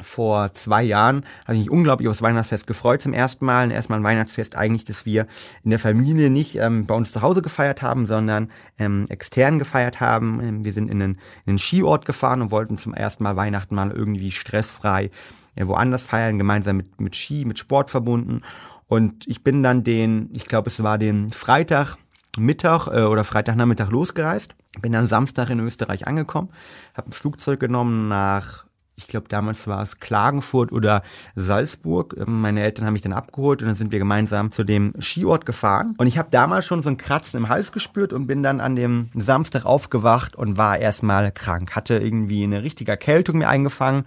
vor 0.00 0.52
zwei 0.54 0.82
Jahren, 0.82 1.24
habe 1.44 1.54
ich 1.54 1.60
mich 1.60 1.70
unglaublich 1.70 2.08
aufs 2.08 2.22
Weihnachtsfest 2.22 2.66
gefreut 2.66 3.02
zum 3.02 3.12
ersten 3.12 3.44
Mal. 3.44 3.70
Erstmal 3.70 3.98
ein 3.98 4.04
Weihnachtsfest 4.04 4.56
eigentlich, 4.56 4.84
dass 4.84 5.06
wir 5.06 5.26
in 5.64 5.70
der 5.70 5.78
Familie 5.78 6.30
nicht 6.30 6.56
ähm, 6.56 6.86
bei 6.86 6.94
uns 6.94 7.12
zu 7.12 7.22
Hause 7.22 7.42
gefeiert 7.42 7.82
haben, 7.82 8.06
sondern 8.06 8.50
ähm, 8.78 9.06
extern 9.08 9.58
gefeiert 9.58 10.00
haben. 10.00 10.40
Ähm, 10.42 10.64
wir 10.64 10.72
sind 10.72 10.90
in 10.90 11.02
einen, 11.02 11.12
in 11.44 11.50
einen 11.50 11.58
Skiort 11.58 12.04
gefahren 12.04 12.42
und 12.42 12.50
wollten 12.50 12.78
zum 12.78 12.94
ersten 12.94 13.22
Mal 13.22 13.36
Weihnachten 13.36 13.74
mal 13.74 13.90
irgendwie 13.90 14.30
stressfrei 14.30 15.10
äh, 15.54 15.66
woanders 15.66 16.02
feiern, 16.02 16.38
gemeinsam 16.38 16.78
mit, 16.78 17.00
mit 17.00 17.16
Ski, 17.16 17.44
mit 17.44 17.58
Sport 17.58 17.90
verbunden. 17.90 18.40
Und 18.88 19.26
ich 19.26 19.42
bin 19.42 19.62
dann 19.62 19.82
den, 19.82 20.30
ich 20.34 20.46
glaube 20.46 20.70
es 20.70 20.82
war 20.82 20.98
den 20.98 21.30
Freitag, 21.30 21.96
Mittag 22.36 22.88
äh, 22.88 23.02
oder 23.02 23.24
Freitagnachmittag 23.24 23.90
losgereist. 23.90 24.54
Bin 24.80 24.92
dann 24.92 25.06
Samstag 25.06 25.50
in 25.50 25.60
Österreich 25.60 26.06
angekommen, 26.06 26.50
habe 26.94 27.08
ein 27.08 27.12
Flugzeug 27.12 27.60
genommen 27.60 28.08
nach, 28.08 28.64
ich 28.94 29.06
glaube 29.06 29.28
damals 29.28 29.66
war 29.66 29.82
es 29.82 30.00
Klagenfurt 30.00 30.72
oder 30.72 31.02
Salzburg. 31.34 32.14
Ähm, 32.18 32.40
meine 32.40 32.62
Eltern 32.62 32.86
haben 32.86 32.92
mich 32.92 33.02
dann 33.02 33.12
abgeholt 33.12 33.62
und 33.62 33.68
dann 33.68 33.76
sind 33.76 33.92
wir 33.92 33.98
gemeinsam 33.98 34.52
zu 34.52 34.64
dem 34.64 34.94
Skiort 35.00 35.46
gefahren. 35.46 35.94
Und 35.98 36.06
ich 36.06 36.18
habe 36.18 36.28
damals 36.30 36.66
schon 36.66 36.82
so 36.82 36.90
ein 36.90 36.96
Kratzen 36.96 37.38
im 37.38 37.48
Hals 37.48 37.72
gespürt 37.72 38.12
und 38.12 38.26
bin 38.26 38.42
dann 38.42 38.60
an 38.60 38.76
dem 38.76 39.10
Samstag 39.14 39.64
aufgewacht 39.64 40.36
und 40.36 40.58
war 40.58 40.78
erstmal 40.78 41.32
krank. 41.32 41.74
Hatte 41.74 41.98
irgendwie 41.98 42.44
eine 42.44 42.62
richtige 42.62 42.90
Erkältung 42.90 43.38
mir 43.38 43.48
eingefangen. 43.48 44.04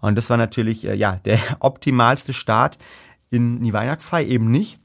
Und 0.00 0.16
das 0.16 0.30
war 0.30 0.36
natürlich 0.36 0.86
äh, 0.86 0.94
ja 0.94 1.16
der 1.24 1.38
optimalste 1.60 2.32
Start 2.32 2.78
in 3.30 3.62
die 3.62 3.72
Weihnachtsfeier 3.72 4.26
eben 4.26 4.50
nicht. 4.50 4.78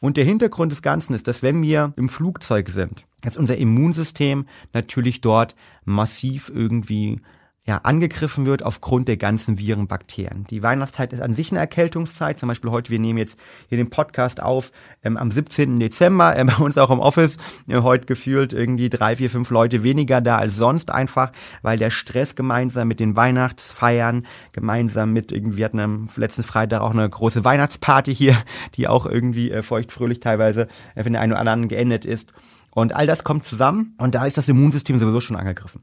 Und 0.00 0.16
der 0.16 0.24
Hintergrund 0.24 0.72
des 0.72 0.82
Ganzen 0.82 1.14
ist, 1.14 1.28
dass 1.28 1.42
wenn 1.42 1.62
wir 1.62 1.92
im 1.96 2.08
Flugzeug 2.08 2.70
sind, 2.70 3.06
dass 3.20 3.36
unser 3.36 3.58
Immunsystem 3.58 4.46
natürlich 4.72 5.20
dort 5.20 5.54
massiv 5.84 6.50
irgendwie 6.54 7.20
ja, 7.66 7.76
angegriffen 7.78 8.46
wird 8.46 8.62
aufgrund 8.62 9.06
der 9.06 9.18
ganzen 9.18 9.58
Viren, 9.58 9.86
Bakterien. 9.86 10.46
Die 10.48 10.62
Weihnachtszeit 10.62 11.12
ist 11.12 11.20
an 11.20 11.34
sich 11.34 11.50
eine 11.50 11.60
Erkältungszeit. 11.60 12.38
Zum 12.38 12.48
Beispiel 12.48 12.70
heute, 12.70 12.90
wir 12.90 12.98
nehmen 12.98 13.18
jetzt 13.18 13.38
hier 13.68 13.76
den 13.76 13.90
Podcast 13.90 14.42
auf 14.42 14.72
ähm, 15.04 15.18
am 15.18 15.30
17. 15.30 15.78
Dezember, 15.78 16.36
äh, 16.36 16.44
bei 16.44 16.56
uns 16.56 16.78
auch 16.78 16.90
im 16.90 17.00
Office, 17.00 17.36
äh, 17.68 17.80
heute 17.82 18.06
gefühlt 18.06 18.54
irgendwie 18.54 18.88
drei, 18.88 19.16
vier, 19.16 19.28
fünf 19.28 19.50
Leute 19.50 19.82
weniger 19.82 20.22
da 20.22 20.38
als 20.38 20.56
sonst 20.56 20.90
einfach, 20.90 21.32
weil 21.60 21.76
der 21.76 21.90
Stress 21.90 22.34
gemeinsam 22.34 22.88
mit 22.88 22.98
den 22.98 23.14
Weihnachtsfeiern, 23.14 24.26
gemeinsam 24.52 25.12
mit 25.12 25.30
irgendwie, 25.30 25.58
wir 25.58 25.66
hatten 25.66 25.80
am 25.80 26.08
letzten 26.16 26.42
Freitag 26.42 26.80
auch 26.80 26.92
eine 26.92 27.08
große 27.08 27.44
Weihnachtsparty 27.44 28.14
hier, 28.14 28.36
die 28.74 28.88
auch 28.88 29.04
irgendwie 29.04 29.50
äh, 29.50 29.62
feuchtfröhlich 29.62 30.20
teilweise 30.20 30.66
äh, 30.94 31.02
für 31.02 31.10
den 31.10 31.16
einen 31.16 31.32
oder 31.32 31.40
anderen 31.40 31.68
geendet 31.68 32.06
ist. 32.06 32.32
Und 32.72 32.94
all 32.94 33.06
das 33.06 33.22
kommt 33.22 33.46
zusammen 33.46 33.94
und 33.98 34.14
da 34.14 34.24
ist 34.24 34.38
das 34.38 34.48
Immunsystem 34.48 34.98
sowieso 34.98 35.20
schon 35.20 35.36
angegriffen. 35.36 35.82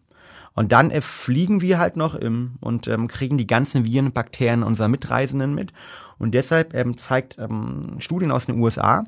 Und 0.58 0.72
dann 0.72 0.90
äh, 0.90 1.02
fliegen 1.02 1.62
wir 1.62 1.78
halt 1.78 1.98
noch 1.98 2.16
im, 2.16 2.56
und 2.62 2.88
ähm, 2.88 3.08
kriegen 3.08 3.38
die 3.38 3.46
ganzen 3.46 3.86
Viren 3.86 4.12
Bakterien 4.12 4.64
unserer 4.64 4.88
Mitreisenden 4.88 5.54
mit. 5.54 5.72
Und 6.18 6.32
deshalb 6.32 6.74
ähm, 6.74 6.98
zeigt 6.98 7.38
ähm, 7.38 7.98
Studien 8.00 8.32
aus 8.32 8.48
den 8.48 8.60
USA, 8.60 9.04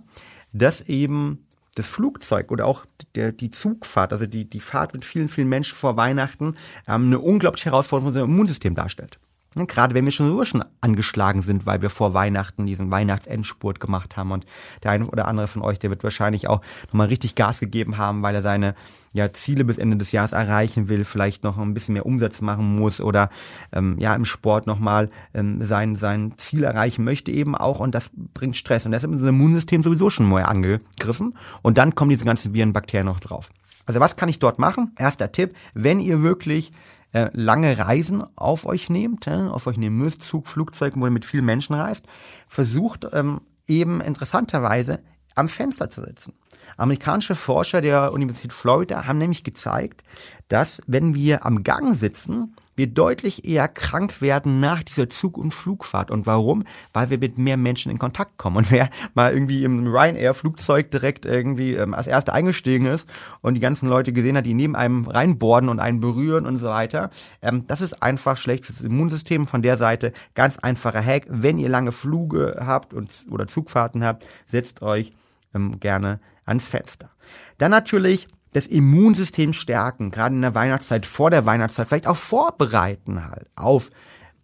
dass 0.54 0.82
eben 0.82 1.48
das 1.74 1.88
Flugzeug 1.88 2.52
oder 2.52 2.68
auch 2.68 2.86
der, 3.16 3.32
die 3.32 3.50
Zugfahrt, 3.50 4.14
also 4.14 4.28
die, 4.28 4.48
die 4.48 4.60
Fahrt 4.60 4.94
mit 4.94 5.04
vielen, 5.04 5.28
vielen 5.28 5.50
Menschen 5.50 5.76
vor 5.76 5.98
Weihnachten, 5.98 6.56
ähm, 6.88 7.08
eine 7.08 7.18
unglaubliche 7.18 7.72
Herausforderung 7.72 8.14
für 8.14 8.20
unser 8.22 8.32
Immunsystem 8.32 8.76
darstellt. 8.76 9.20
Ja, 9.56 9.64
gerade 9.66 9.96
wenn 9.96 10.06
wir 10.06 10.12
schon 10.12 10.28
so 10.28 10.46
schon 10.46 10.64
angeschlagen 10.80 11.42
sind, 11.42 11.66
weil 11.66 11.82
wir 11.82 11.90
vor 11.90 12.14
Weihnachten 12.14 12.68
diesen 12.68 12.92
Weihnachtsendspurt 12.92 13.80
gemacht 13.80 14.16
haben 14.16 14.32
und 14.32 14.46
der 14.84 14.92
eine 14.92 15.08
oder 15.08 15.28
andere 15.28 15.48
von 15.48 15.64
euch, 15.64 15.80
der 15.80 15.90
wird 15.90 16.04
wahrscheinlich 16.04 16.48
auch 16.48 16.62
nochmal 16.88 17.08
richtig 17.08 17.34
Gas 17.34 17.60
gegeben 17.60 17.98
haben, 17.98 18.22
weil 18.22 18.36
er 18.36 18.44
seine 18.44 18.76
ja, 19.12 19.34
Ziele 19.34 19.66
bis 19.66 19.80
Ende 19.80 19.98
des 19.98 20.12
Jahres 20.12 20.34
erreichen 20.34 20.88
will, 20.88 21.04
vielleicht 21.04 21.44
noch 21.44 21.58
ein 21.58 21.74
bisschen 21.74 21.94
mehr 21.94 22.06
Umsatz 22.06 22.42
machen 22.42 22.76
muss 22.76 23.02
oder 23.02 23.30
ähm, 23.72 23.98
ja 23.98 24.14
im 24.14 24.24
Sport 24.24 24.68
nochmal 24.68 25.10
ähm, 25.34 25.64
sein, 25.64 25.96
sein 25.96 26.38
Ziel 26.38 26.64
erreichen 26.64 27.04
möchte 27.04 27.32
eben 27.32 27.56
auch 27.56 27.80
und 27.80 27.96
das 27.96 28.12
bringt 28.14 28.56
Stress 28.56 28.86
und 28.86 28.92
deshalb 28.92 29.14
ist 29.14 29.22
das 29.22 29.30
Immunsystem 29.30 29.82
sowieso 29.82 30.12
schon 30.12 30.30
mal 30.30 30.44
angegriffen 30.44 31.36
und 31.64 31.80
dann 31.80 31.96
kommen 31.96 32.12
diese 32.12 32.26
ganzen 32.26 32.54
Viren, 32.54 32.72
Bakterien 32.72 33.08
noch 33.08 33.20
drauf. 33.20 33.50
Also 33.88 34.00
was 34.00 34.16
kann 34.16 34.30
ich 34.30 34.38
dort 34.38 34.60
machen? 34.60 34.92
Erster 35.00 35.32
Tipp, 35.32 35.56
wenn 35.74 36.00
ihr 36.00 36.22
wirklich 36.22 36.72
äh, 37.12 37.30
lange 37.34 37.78
Reisen 37.78 38.24
auf 38.36 38.66
euch 38.66 38.90
nehmt, 38.90 39.28
äh, 39.28 39.32
auf 39.32 39.68
euch 39.68 39.78
nehmen 39.78 39.98
müsst, 39.98 40.22
Zug, 40.22 40.48
Flugzeug, 40.48 40.94
wo 40.96 41.06
ihr 41.06 41.12
mit 41.12 41.26
vielen 41.26 41.46
Menschen 41.46 41.76
reist, 41.76 42.06
versucht 42.48 43.08
ähm, 43.14 43.42
eben 43.68 44.02
interessanterweise 44.02 45.02
am 45.36 45.48
Fenster 45.48 45.90
zu 45.90 46.02
sitzen. 46.02 46.34
Amerikanische 46.78 47.36
Forscher 47.36 47.82
der 47.82 48.14
Universität 48.14 48.54
Florida 48.54 49.06
haben 49.06 49.18
nämlich 49.18 49.44
gezeigt, 49.44 50.04
dass 50.48 50.82
wenn 50.88 51.16
wir 51.16 51.46
am 51.46 51.64
Gang 51.64 51.96
sitzen, 51.96 52.56
wir 52.80 52.88
deutlich 52.88 53.44
eher 53.44 53.68
krank 53.68 54.22
werden 54.22 54.62
nach 54.62 54.82
dieser 54.84 55.10
Zug- 55.10 55.38
und 55.38 55.54
Flugfahrt. 55.54 56.12
Und 56.12 56.26
warum? 56.26 56.64
Weil 56.94 57.10
wir 57.10 57.18
mit 57.18 57.38
mehr 57.38 57.58
Menschen 57.58 57.92
in 57.92 58.00
Kontakt 58.00 58.38
kommen. 58.38 58.56
Und 58.56 58.72
wer 58.72 58.90
mal 59.14 59.34
irgendwie 59.34 59.66
im 59.66 59.86
Ryanair-Flugzeug 59.86 60.90
direkt 60.90 61.26
irgendwie 61.26 61.74
ähm, 61.74 61.94
als 61.94 62.08
Erster 62.08 62.34
eingestiegen 62.34 62.86
ist 62.86 63.10
und 63.42 63.56
die 63.56 63.60
ganzen 63.60 63.90
Leute 63.90 64.14
gesehen 64.14 64.38
hat, 64.38 64.46
die 64.46 64.54
neben 64.54 64.78
einem 64.78 65.06
reinborden 65.06 65.68
und 65.68 65.82
einen 65.82 66.00
berühren 66.00 66.46
und 66.46 66.56
so 66.56 66.70
weiter, 66.70 67.10
ähm, 67.42 67.68
das 67.68 67.82
ist 67.82 68.02
einfach 68.02 68.38
schlecht 68.38 68.66
fürs 68.66 68.80
Immunsystem. 68.80 69.44
Von 69.44 69.62
der 69.62 69.76
Seite 69.76 70.14
ganz 70.34 70.58
einfacher 70.58 71.04
Hack. 71.04 71.26
Wenn 71.28 71.60
ihr 71.60 71.68
lange 71.68 71.92
Flüge 71.92 72.62
habt 72.62 72.94
und, 72.94 73.26
oder 73.30 73.46
Zugfahrten 73.48 74.06
habt, 74.06 74.26
setzt 74.48 74.82
euch 74.82 75.12
ähm, 75.54 75.82
gerne 75.82 76.22
ans 76.46 76.66
Fenster. 76.66 77.10
Dann 77.58 77.72
natürlich 77.72 78.30
das 78.54 78.68
Immunsystem 78.68 79.54
stärken, 79.54 80.12
gerade 80.12 80.36
in 80.36 80.42
der 80.42 80.56
Weihnachtszeit, 80.56 81.06
vor 81.06 81.30
der 81.30 81.46
Weihnachtszeit, 81.46 81.88
vielleicht 81.88 82.08
auch 82.08 82.18
vorbereiten 82.18 83.28
halt 83.28 83.48
auf 83.56 83.90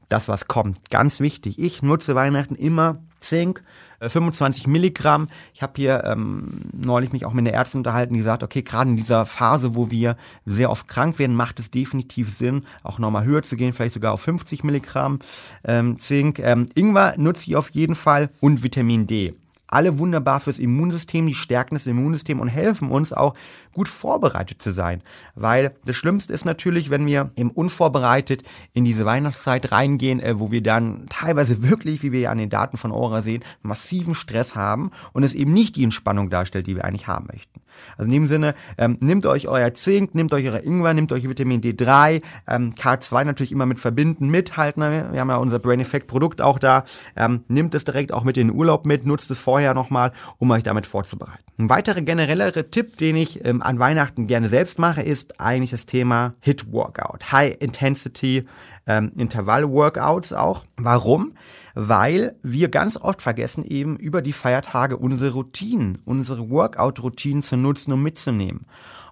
das, 0.09 0.27
was 0.27 0.47
kommt. 0.47 0.89
Ganz 0.89 1.19
wichtig. 1.19 1.57
Ich 1.59 1.81
nutze 1.81 2.15
Weihnachten 2.15 2.55
immer 2.55 2.99
Zink, 3.19 3.63
25 3.99 4.65
äh, 4.65 4.69
Milligramm. 4.69 5.27
Ich 5.53 5.63
habe 5.63 5.73
hier 5.75 6.03
ähm, 6.03 6.61
neulich 6.73 7.11
mich 7.11 7.25
auch 7.25 7.33
mit 7.33 7.45
der 7.45 7.53
Ärztin 7.53 7.79
unterhalten, 7.79 8.13
die 8.13 8.19
gesagt, 8.19 8.43
okay, 8.43 8.61
gerade 8.61 8.91
in 8.91 8.97
dieser 8.97 9.25
Phase, 9.25 9.75
wo 9.75 9.89
wir 9.89 10.15
sehr 10.45 10.69
oft 10.69 10.87
krank 10.87 11.17
werden, 11.17 11.35
macht 11.35 11.59
es 11.59 11.71
definitiv 11.71 12.35
Sinn, 12.37 12.65
auch 12.83 12.99
nochmal 12.99 13.25
höher 13.25 13.41
zu 13.41 13.55
gehen, 13.55 13.73
vielleicht 13.73 13.95
sogar 13.95 14.13
auf 14.13 14.21
50 14.21 14.63
Milligramm 14.63 15.19
ähm, 15.63 15.97
Zink. 15.99 16.39
Ähm, 16.39 16.67
Ingwer 16.75 17.15
nutze 17.17 17.47
ich 17.47 17.55
auf 17.55 17.71
jeden 17.71 17.95
Fall 17.95 18.29
und 18.41 18.63
Vitamin 18.63 19.07
D 19.07 19.33
alle 19.75 19.99
wunderbar 19.99 20.39
fürs 20.39 20.57
Immunsystem, 20.57 21.27
die 21.27 21.35
stärken 21.35 21.75
das 21.75 21.85
Immunsystem 21.85 22.39
und 22.39 22.47
helfen 22.47 22.89
uns 22.89 23.11
auch 23.11 23.33
gut 23.73 23.89
vorbereitet 23.89 24.61
zu 24.61 24.71
sein. 24.71 25.01
Weil 25.35 25.75
das 25.85 25.97
Schlimmste 25.97 26.31
ist 26.31 26.45
natürlich, 26.45 26.89
wenn 26.89 27.05
wir 27.05 27.31
eben 27.35 27.51
unvorbereitet 27.51 28.43
in 28.71 28.85
diese 28.85 29.05
Weihnachtszeit 29.05 29.73
reingehen, 29.73 30.21
äh, 30.21 30.39
wo 30.39 30.49
wir 30.49 30.63
dann 30.63 31.07
teilweise 31.09 31.61
wirklich, 31.61 32.03
wie 32.03 32.13
wir 32.13 32.21
ja 32.21 32.31
an 32.31 32.37
den 32.37 32.49
Daten 32.49 32.77
von 32.77 32.93
Aura 32.93 33.21
sehen, 33.21 33.43
massiven 33.63 34.15
Stress 34.15 34.55
haben 34.55 34.91
und 35.11 35.23
es 35.23 35.33
eben 35.33 35.51
nicht 35.51 35.75
die 35.75 35.83
Entspannung 35.83 36.29
darstellt, 36.29 36.67
die 36.67 36.77
wir 36.77 36.85
eigentlich 36.85 37.07
haben 37.07 37.27
möchten. 37.31 37.59
Also 37.97 38.07
in 38.07 38.13
dem 38.13 38.27
Sinne, 38.27 38.55
ähm, 38.77 38.97
nehmt 39.01 39.25
euch 39.25 39.47
euer 39.47 39.73
Zink, 39.73 40.15
nehmt 40.15 40.33
euch 40.33 40.47
euer 40.47 40.63
Ingwer, 40.63 40.93
nehmt 40.93 41.11
euch 41.11 41.27
Vitamin 41.27 41.61
D3, 41.61 42.21
ähm, 42.47 42.73
K2 42.73 43.25
natürlich 43.25 43.51
immer 43.51 43.65
mit 43.65 43.79
verbinden, 43.79 44.29
mithalten. 44.29 44.81
Wir 45.11 45.19
haben 45.19 45.29
ja 45.29 45.37
unser 45.37 45.59
Brain 45.59 45.79
Effect 45.79 46.07
Produkt 46.07 46.41
auch 46.41 46.59
da. 46.59 46.85
Ähm, 47.15 47.43
nehmt 47.47 47.75
es 47.75 47.83
direkt 47.83 48.13
auch 48.13 48.23
mit 48.23 48.37
in 48.37 48.47
den 48.47 48.55
Urlaub 48.55 48.85
mit, 48.85 49.05
nutzt 49.05 49.29
es 49.31 49.39
vorher 49.39 49.64
nochmal, 49.73 50.11
um 50.37 50.51
euch 50.51 50.63
damit 50.63 50.85
vorzubereiten. 50.85 51.43
Ein 51.57 51.69
weiterer 51.69 52.01
generellere 52.01 52.69
Tipp, 52.69 52.97
den 52.97 53.15
ich 53.15 53.43
ähm, 53.45 53.61
an 53.61 53.79
Weihnachten 53.79 54.27
gerne 54.27 54.49
selbst 54.49 54.77
mache, 54.77 55.01
ist 55.01 55.39
eigentlich 55.39 55.71
das 55.71 55.85
Thema 55.85 56.33
Hit 56.41 56.71
Workout. 56.71 57.31
High 57.31 57.57
Intensity 57.59 58.45
ähm, 58.87 59.11
Intervall 59.17 59.69
Workouts 59.69 60.33
auch. 60.33 60.65
Warum? 60.77 61.33
Weil 61.73 62.35
wir 62.43 62.69
ganz 62.69 62.97
oft 62.97 63.21
vergessen 63.21 63.63
eben 63.63 63.97
über 63.97 64.21
die 64.21 64.33
Feiertage 64.33 64.97
unsere 64.97 65.31
Routinen, 65.33 65.99
unsere 66.05 66.49
Workout-Routinen 66.49 67.43
zu 67.43 67.57
nutzen 67.57 67.93
und 67.93 68.03
mitzunehmen. 68.03 68.65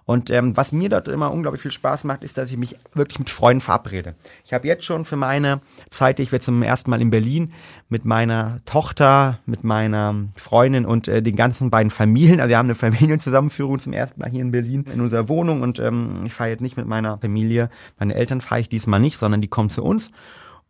Und 0.06 0.28
ähm, 0.30 0.56
was 0.56 0.72
mir 0.72 0.88
dort 0.88 1.08
immer 1.08 1.30
unglaublich 1.32 1.62
viel 1.62 1.70
Spaß 1.70 2.04
macht, 2.04 2.22
ist, 2.22 2.36
dass 2.36 2.50
ich 2.50 2.58
mich 2.58 2.76
wirklich 2.92 3.18
mit 3.18 3.30
Freunden 3.30 3.62
verabrede. 3.62 4.14
Ich 4.44 4.52
habe 4.52 4.66
jetzt 4.66 4.84
schon 4.84 5.04
für 5.04 5.16
meine 5.16 5.60
Zeit, 5.90 6.20
ich 6.20 6.30
werde 6.30 6.44
zum 6.44 6.62
ersten 6.62 6.90
Mal 6.90 7.00
in 7.00 7.10
Berlin 7.10 7.52
mit 7.88 8.04
meiner 8.04 8.60
Tochter, 8.66 9.38
mit 9.46 9.64
meiner 9.64 10.14
Freundin 10.36 10.84
und 10.84 11.08
äh, 11.08 11.22
den 11.22 11.36
ganzen 11.36 11.70
beiden 11.70 11.90
Familien, 11.90 12.40
also 12.40 12.50
wir 12.50 12.58
haben 12.58 12.66
eine 12.66 12.74
Familienzusammenführung 12.74 13.78
zum 13.78 13.94
ersten 13.94 14.20
Mal 14.20 14.30
hier 14.30 14.42
in 14.42 14.50
Berlin 14.50 14.84
in 14.92 15.00
unserer 15.00 15.28
Wohnung 15.28 15.62
und 15.62 15.78
ähm, 15.78 16.24
ich 16.26 16.34
fahre 16.34 16.50
jetzt 16.50 16.60
nicht 16.60 16.76
mit 16.76 16.86
meiner 16.86 17.18
Familie, 17.18 17.70
meine 17.98 18.14
Eltern 18.14 18.42
fahre 18.42 18.60
ich 18.60 18.68
diesmal 18.68 19.00
nicht, 19.00 19.16
sondern 19.16 19.40
die 19.40 19.48
kommen 19.48 19.70
zu 19.70 19.82
uns 19.82 20.10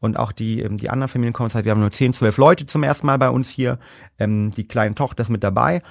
und 0.05 0.19
auch 0.19 0.33
die, 0.33 0.61
ähm, 0.61 0.77
die 0.77 0.91
anderen 0.91 1.09
Familien 1.09 1.33
kommen. 1.33 1.49
Das 1.49 1.57
heißt, 1.57 1.65
wir 1.65 1.73
haben 1.73 1.81
nur 1.81 1.91
10, 1.91 2.13
12 2.13 2.37
Leute 2.37 2.67
zum 2.67 2.83
ersten 2.83 3.07
Mal 3.07 3.19
bei 3.19 3.31
uns 3.31 3.49
hier. 3.49 3.79
Ähm, 4.19 4.51
die 4.51 4.69
kleine 4.69 4.95
Tochter 4.95 5.23
ist 5.23 5.31
mit 5.31 5.43
dabei. 5.43 5.83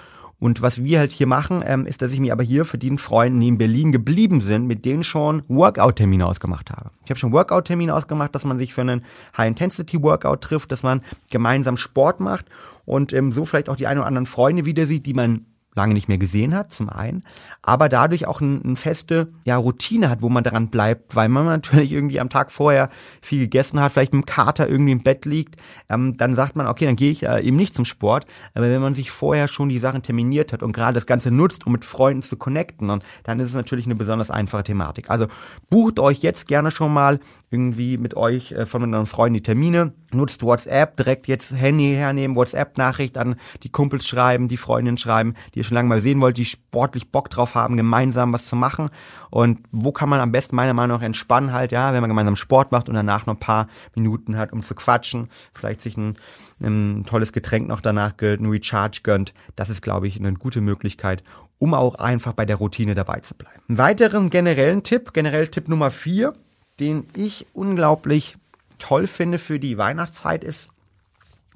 Und 0.43 0.61
was 0.61 0.83
wir 0.83 0.99
halt 0.99 1.13
hier 1.13 1.25
machen, 1.25 1.63
ähm, 1.65 1.85
ist, 1.85 2.01
dass 2.01 2.11
ich 2.11 2.19
mir 2.19 2.33
aber 2.33 2.43
hier 2.43 2.65
für 2.65 2.77
die 2.77 2.97
Freunde, 2.97 3.39
die 3.39 3.47
in 3.47 3.57
Berlin 3.57 3.93
geblieben 3.93 4.41
sind, 4.41 4.67
mit 4.67 4.83
denen 4.83 5.05
schon 5.05 5.43
Workout-Termine 5.47 6.27
ausgemacht 6.27 6.69
habe. 6.69 6.91
Ich 7.05 7.09
habe 7.11 7.17
schon 7.17 7.31
Workout-Termine 7.31 7.95
ausgemacht, 7.95 8.35
dass 8.35 8.43
man 8.43 8.57
sich 8.57 8.73
für 8.73 8.81
einen 8.81 9.05
High-Intensity-Workout 9.37 10.41
trifft, 10.41 10.73
dass 10.73 10.83
man 10.83 11.01
gemeinsam 11.31 11.77
Sport 11.77 12.19
macht 12.19 12.47
und 12.83 13.13
ähm, 13.13 13.31
so 13.31 13.45
vielleicht 13.45 13.69
auch 13.69 13.77
die 13.77 13.87
ein 13.87 13.97
oder 13.97 14.05
anderen 14.05 14.25
Freunde 14.25 14.65
wieder 14.65 14.85
sieht, 14.85 15.05
die 15.05 15.13
man 15.13 15.45
lange 15.75 15.93
nicht 15.93 16.07
mehr 16.07 16.17
gesehen 16.17 16.55
hat, 16.55 16.73
zum 16.73 16.89
einen, 16.89 17.23
aber 17.61 17.89
dadurch 17.89 18.27
auch 18.27 18.41
eine 18.41 18.63
ein 18.63 18.75
feste 18.75 19.29
ja, 19.45 19.57
Routine 19.57 20.09
hat, 20.09 20.21
wo 20.21 20.29
man 20.29 20.43
daran 20.43 20.69
bleibt, 20.69 21.15
weil 21.15 21.29
man 21.29 21.45
natürlich 21.45 21.91
irgendwie 21.91 22.19
am 22.19 22.29
Tag 22.29 22.51
vorher 22.51 22.89
viel 23.21 23.39
gegessen 23.39 23.79
hat, 23.79 23.91
vielleicht 23.91 24.13
mit 24.13 24.23
dem 24.23 24.25
Kater 24.25 24.67
irgendwie 24.69 24.91
im 24.91 25.03
Bett 25.03 25.25
liegt, 25.25 25.61
ähm, 25.89 26.17
dann 26.17 26.35
sagt 26.35 26.55
man, 26.55 26.67
okay, 26.67 26.85
dann 26.85 26.95
gehe 26.95 27.11
ich 27.11 27.23
äh, 27.23 27.41
eben 27.41 27.57
nicht 27.57 27.73
zum 27.73 27.85
Sport, 27.85 28.25
aber 28.53 28.69
wenn 28.69 28.81
man 28.81 28.95
sich 28.95 29.11
vorher 29.11 29.47
schon 29.47 29.69
die 29.69 29.79
Sachen 29.79 30.01
terminiert 30.01 30.53
hat 30.53 30.63
und 30.63 30.73
gerade 30.73 30.93
das 30.93 31.05
Ganze 31.05 31.31
nutzt, 31.31 31.65
um 31.65 31.73
mit 31.73 31.85
Freunden 31.85 32.21
zu 32.21 32.37
connecten, 32.37 32.89
und 32.89 33.03
dann 33.23 33.39
ist 33.39 33.49
es 33.49 33.55
natürlich 33.55 33.85
eine 33.85 33.95
besonders 33.95 34.31
einfache 34.31 34.63
Thematik. 34.63 35.09
Also 35.09 35.27
bucht 35.69 35.99
euch 35.99 36.19
jetzt 36.19 36.47
gerne 36.47 36.71
schon 36.71 36.93
mal 36.93 37.19
irgendwie 37.49 37.97
mit 37.97 38.15
euch 38.15 38.51
äh, 38.51 38.65
von 38.65 38.93
euren 38.93 39.05
Freunden 39.05 39.35
die 39.35 39.43
Termine, 39.43 39.93
nutzt 40.11 40.43
WhatsApp, 40.43 40.97
direkt 40.97 41.27
jetzt 41.27 41.55
Handy 41.55 41.93
hernehmen, 41.93 42.35
WhatsApp-Nachricht 42.35 43.17
an 43.17 43.35
die 43.63 43.69
Kumpels 43.69 44.07
schreiben, 44.07 44.47
die 44.47 44.57
Freundinnen 44.57 44.97
schreiben, 44.97 45.35
die 45.55 45.62
ihr 45.63 45.67
schon 45.67 45.75
lange 45.75 45.89
mal 45.89 46.01
sehen 46.01 46.21
wollt, 46.21 46.37
die 46.37 46.45
sportlich 46.45 47.11
Bock 47.11 47.29
drauf 47.29 47.55
haben, 47.55 47.77
gemeinsam 47.77 48.33
was 48.33 48.45
zu 48.45 48.55
machen. 48.55 48.89
Und 49.29 49.59
wo 49.71 49.91
kann 49.91 50.09
man 50.09 50.19
am 50.19 50.31
besten 50.31 50.55
meiner 50.55 50.73
Meinung 50.73 50.97
nach 50.97 51.05
entspannen 51.05 51.51
halt, 51.51 51.71
ja, 51.71 51.93
wenn 51.93 52.01
man 52.01 52.09
gemeinsam 52.09 52.35
Sport 52.35 52.71
macht 52.71 52.89
und 52.89 52.95
danach 52.95 53.25
noch 53.25 53.35
ein 53.35 53.39
paar 53.39 53.67
Minuten 53.95 54.37
hat, 54.37 54.53
um 54.53 54.61
zu 54.61 54.75
quatschen, 54.75 55.29
vielleicht 55.53 55.81
sich 55.81 55.97
ein, 55.97 56.17
ein 56.61 57.03
tolles 57.05 57.33
Getränk 57.33 57.67
noch 57.67 57.81
danach 57.81 58.17
gönnt, 58.17 58.41
ein 58.41 58.49
Recharge 58.49 58.99
gönnt. 59.03 59.33
Das 59.55 59.69
ist, 59.69 59.81
glaube 59.81 60.07
ich, 60.07 60.19
eine 60.19 60.33
gute 60.33 60.61
Möglichkeit, 60.61 61.23
um 61.57 61.73
auch 61.73 61.95
einfach 61.95 62.33
bei 62.33 62.45
der 62.45 62.57
Routine 62.57 62.93
dabei 62.93 63.21
zu 63.21 63.35
bleiben. 63.35 63.61
Einen 63.69 63.77
weiteren 63.77 64.29
generellen 64.29 64.83
Tipp, 64.83 65.13
generell 65.13 65.47
Tipp 65.47 65.67
Nummer 65.67 65.89
vier, 65.89 66.33
den 66.79 67.07
ich 67.15 67.47
unglaublich 67.53 68.35
toll 68.79 69.07
finde 69.07 69.37
für 69.37 69.59
die 69.59 69.77
Weihnachtszeit 69.77 70.43
ist, 70.43 70.69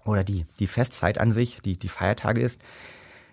oder 0.05 0.23
die, 0.23 0.45
die 0.59 0.67
Festzeit 0.67 1.17
an 1.19 1.33
sich, 1.33 1.61
die, 1.61 1.77
die 1.77 1.89
Feiertage 1.89 2.41
ist, 2.41 2.59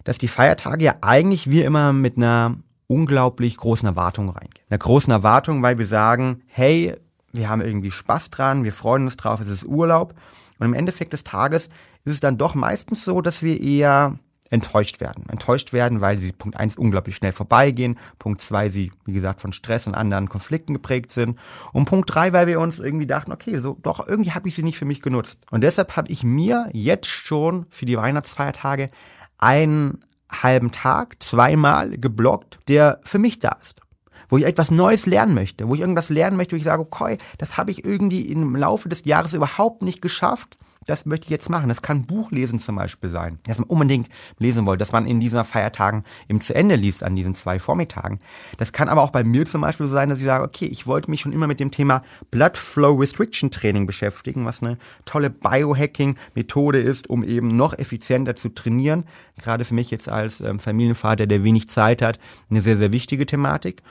dass 0.04 0.18
die 0.18 0.28
Feiertage 0.28 0.84
ja 0.84 0.96
eigentlich 1.00 1.50
wir 1.50 1.64
immer 1.64 1.92
mit 1.92 2.16
einer 2.16 2.56
unglaublich 2.86 3.56
großen 3.56 3.86
Erwartung 3.86 4.28
reingehen. 4.28 4.64
Einer 4.68 4.78
großen 4.78 5.10
Erwartung, 5.10 5.62
weil 5.62 5.78
wir 5.78 5.86
sagen, 5.86 6.42
hey, 6.46 6.94
wir 7.32 7.48
haben 7.48 7.62
irgendwie 7.62 7.90
Spaß 7.90 8.30
dran, 8.30 8.64
wir 8.64 8.72
freuen 8.72 9.04
uns 9.04 9.16
drauf, 9.16 9.40
es 9.40 9.48
ist 9.48 9.64
Urlaub. 9.64 10.14
Und 10.58 10.66
im 10.66 10.74
Endeffekt 10.74 11.12
des 11.12 11.24
Tages 11.24 11.68
ist 12.04 12.12
es 12.12 12.20
dann 12.20 12.38
doch 12.38 12.54
meistens 12.54 13.04
so, 13.04 13.20
dass 13.20 13.42
wir 13.42 13.60
eher 13.60 14.18
enttäuscht 14.50 15.00
werden. 15.00 15.28
Enttäuscht 15.30 15.72
werden, 15.72 16.00
weil 16.00 16.18
sie 16.18 16.30
Punkt 16.30 16.58
eins 16.58 16.76
unglaublich 16.76 17.16
schnell 17.16 17.32
vorbeigehen, 17.32 17.98
Punkt 18.18 18.40
zwei 18.40 18.68
sie, 18.68 18.92
wie 19.04 19.12
gesagt, 19.12 19.40
von 19.40 19.52
Stress 19.52 19.86
und 19.86 19.94
anderen 19.94 20.28
Konflikten 20.28 20.74
geprägt 20.74 21.10
sind 21.10 21.38
und 21.72 21.86
Punkt 21.86 22.14
drei 22.14 22.32
weil 22.32 22.46
wir 22.46 22.60
uns 22.60 22.78
irgendwie 22.78 23.06
dachten, 23.06 23.32
okay, 23.32 23.58
so 23.58 23.78
doch 23.82 24.06
irgendwie 24.06 24.32
habe 24.32 24.46
ich 24.46 24.54
sie 24.54 24.62
nicht 24.62 24.78
für 24.78 24.84
mich 24.84 25.02
genutzt. 25.02 25.40
Und 25.50 25.62
deshalb 25.62 25.96
habe 25.96 26.10
ich 26.10 26.22
mir 26.22 26.68
jetzt 26.72 27.08
schon 27.08 27.66
für 27.70 27.86
die 27.86 27.96
Weihnachtsfeiertage 27.96 28.90
einen 29.38 30.04
halben 30.30 30.72
Tag 30.72 31.22
zweimal 31.22 31.90
geblockt, 31.98 32.58
der 32.68 33.00
für 33.04 33.18
mich 33.18 33.38
da 33.38 33.56
ist. 33.62 33.80
Wo 34.28 34.38
ich 34.38 34.44
etwas 34.44 34.70
Neues 34.70 35.06
lernen 35.06 35.34
möchte, 35.34 35.68
wo 35.68 35.74
ich 35.74 35.80
irgendwas 35.80 36.08
lernen 36.08 36.36
möchte, 36.36 36.52
wo 36.52 36.56
ich 36.56 36.64
sage, 36.64 36.82
okay, 36.82 37.18
das 37.38 37.56
habe 37.56 37.70
ich 37.70 37.84
irgendwie 37.84 38.22
im 38.22 38.56
Laufe 38.56 38.88
des 38.88 39.04
Jahres 39.04 39.34
überhaupt 39.34 39.82
nicht 39.82 40.00
geschafft 40.00 40.58
das 40.86 41.06
möchte 41.06 41.26
ich 41.26 41.30
jetzt 41.30 41.50
machen. 41.50 41.68
Das 41.68 41.82
kann 41.82 42.02
Buchlesen 42.02 42.58
zum 42.58 42.76
Beispiel 42.76 43.10
sein, 43.10 43.38
dass 43.46 43.58
man 43.58 43.68
unbedingt 43.68 44.08
lesen 44.38 44.66
wollte, 44.66 44.80
dass 44.80 44.92
man 44.92 45.06
in 45.06 45.20
diesen 45.20 45.42
Feiertagen 45.44 46.04
eben 46.28 46.40
zu 46.40 46.54
Ende 46.54 46.76
liest, 46.76 47.02
an 47.02 47.16
diesen 47.16 47.34
zwei 47.34 47.58
Vormittagen. 47.58 48.20
Das 48.58 48.72
kann 48.72 48.88
aber 48.88 49.02
auch 49.02 49.10
bei 49.10 49.24
mir 49.24 49.46
zum 49.46 49.60
Beispiel 49.60 49.86
so 49.86 49.92
sein, 49.92 50.08
dass 50.08 50.18
ich 50.18 50.24
sage, 50.24 50.44
okay, 50.44 50.66
ich 50.66 50.86
wollte 50.86 51.10
mich 51.10 51.20
schon 51.20 51.32
immer 51.32 51.46
mit 51.46 51.60
dem 51.60 51.70
Thema 51.70 52.02
Blood 52.30 52.56
Flow 52.56 52.94
Restriction 52.94 53.50
Training 53.50 53.86
beschäftigen, 53.86 54.44
was 54.44 54.62
eine 54.62 54.78
tolle 55.04 55.30
Biohacking-Methode 55.30 56.80
ist, 56.80 57.08
um 57.08 57.24
eben 57.24 57.48
noch 57.48 57.78
effizienter 57.78 58.36
zu 58.36 58.48
trainieren. 58.48 59.04
Gerade 59.42 59.64
für 59.64 59.74
mich 59.74 59.90
jetzt 59.90 60.08
als 60.08 60.40
ähm, 60.40 60.58
Familienvater, 60.58 61.26
der 61.26 61.44
wenig 61.44 61.68
Zeit 61.68 62.02
hat, 62.02 62.18
eine 62.50 62.60
sehr, 62.60 62.76
sehr 62.76 62.92
wichtige 62.92 63.26
Thematik. 63.26 63.82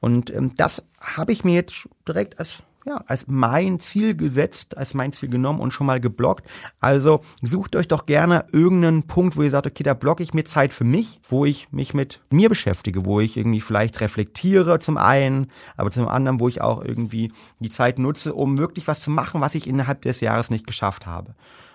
Und 0.00 0.34
ähm, 0.34 0.54
das 0.56 0.82
habe 1.00 1.32
ich 1.32 1.44
mir 1.44 1.54
jetzt 1.54 1.88
direkt 2.06 2.38
als 2.38 2.62
ja, 2.84 3.02
als 3.06 3.26
mein 3.28 3.78
Ziel 3.80 4.16
gesetzt, 4.16 4.76
als 4.76 4.94
mein 4.94 5.12
Ziel 5.12 5.28
genommen 5.28 5.60
und 5.60 5.72
schon 5.72 5.86
mal 5.86 6.00
geblockt. 6.00 6.48
Also 6.80 7.20
sucht 7.40 7.76
euch 7.76 7.88
doch 7.88 8.06
gerne 8.06 8.46
irgendeinen 8.52 9.04
Punkt, 9.04 9.36
wo 9.36 9.42
ihr 9.42 9.50
sagt, 9.50 9.66
okay, 9.66 9.82
da 9.82 9.94
blocke 9.94 10.22
ich 10.22 10.34
mir 10.34 10.44
Zeit 10.44 10.72
für 10.72 10.84
mich, 10.84 11.20
wo 11.28 11.44
ich 11.44 11.70
mich 11.70 11.94
mit 11.94 12.20
mir 12.30 12.48
beschäftige, 12.48 13.04
wo 13.04 13.20
ich 13.20 13.36
irgendwie 13.36 13.60
vielleicht 13.60 14.00
reflektiere 14.00 14.78
zum 14.80 14.96
einen, 14.96 15.48
aber 15.76 15.90
zum 15.90 16.08
anderen, 16.08 16.40
wo 16.40 16.48
ich 16.48 16.60
auch 16.60 16.82
irgendwie 16.84 17.32
die 17.60 17.70
Zeit 17.70 17.98
nutze, 17.98 18.34
um 18.34 18.58
wirklich 18.58 18.88
was 18.88 19.00
zu 19.00 19.10
machen, 19.10 19.40
was 19.40 19.54
ich 19.54 19.66
innerhalb 19.66 20.02
des 20.02 20.20
Jahres 20.20 20.50
nicht 20.50 20.66
geschafft 20.66 21.06
habe. 21.06 21.34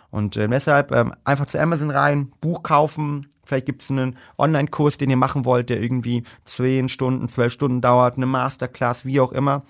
Und 0.10 0.38
äh, 0.38 0.48
deshalb 0.48 0.92
ähm, 0.92 1.14
einfach 1.26 1.48
zu 1.48 1.60
Amazon 1.60 1.92
rein, 1.92 2.32
Buch 2.40 2.64
kaufen, 2.64 3.28
vielleicht 3.44 3.66
gibt 3.66 3.84
es 3.84 3.92
einen 3.92 4.18
Online-Kurs, 4.38 4.98
den 4.98 5.10
ihr 5.10 5.18
machen 5.18 5.46
wollt, 5.46 5.70
der 5.70 5.82
irgendwie 5.82 6.24
zehn 6.46 6.88
Stunden, 6.90 7.28
zwölf 7.28 7.52
Stunden 7.52 7.82
dauert, 7.82 8.16
eine 8.16 8.26
Masterclass, 8.26 9.06
wie 9.06 9.20
auch 9.20 9.32
immer 9.32 9.64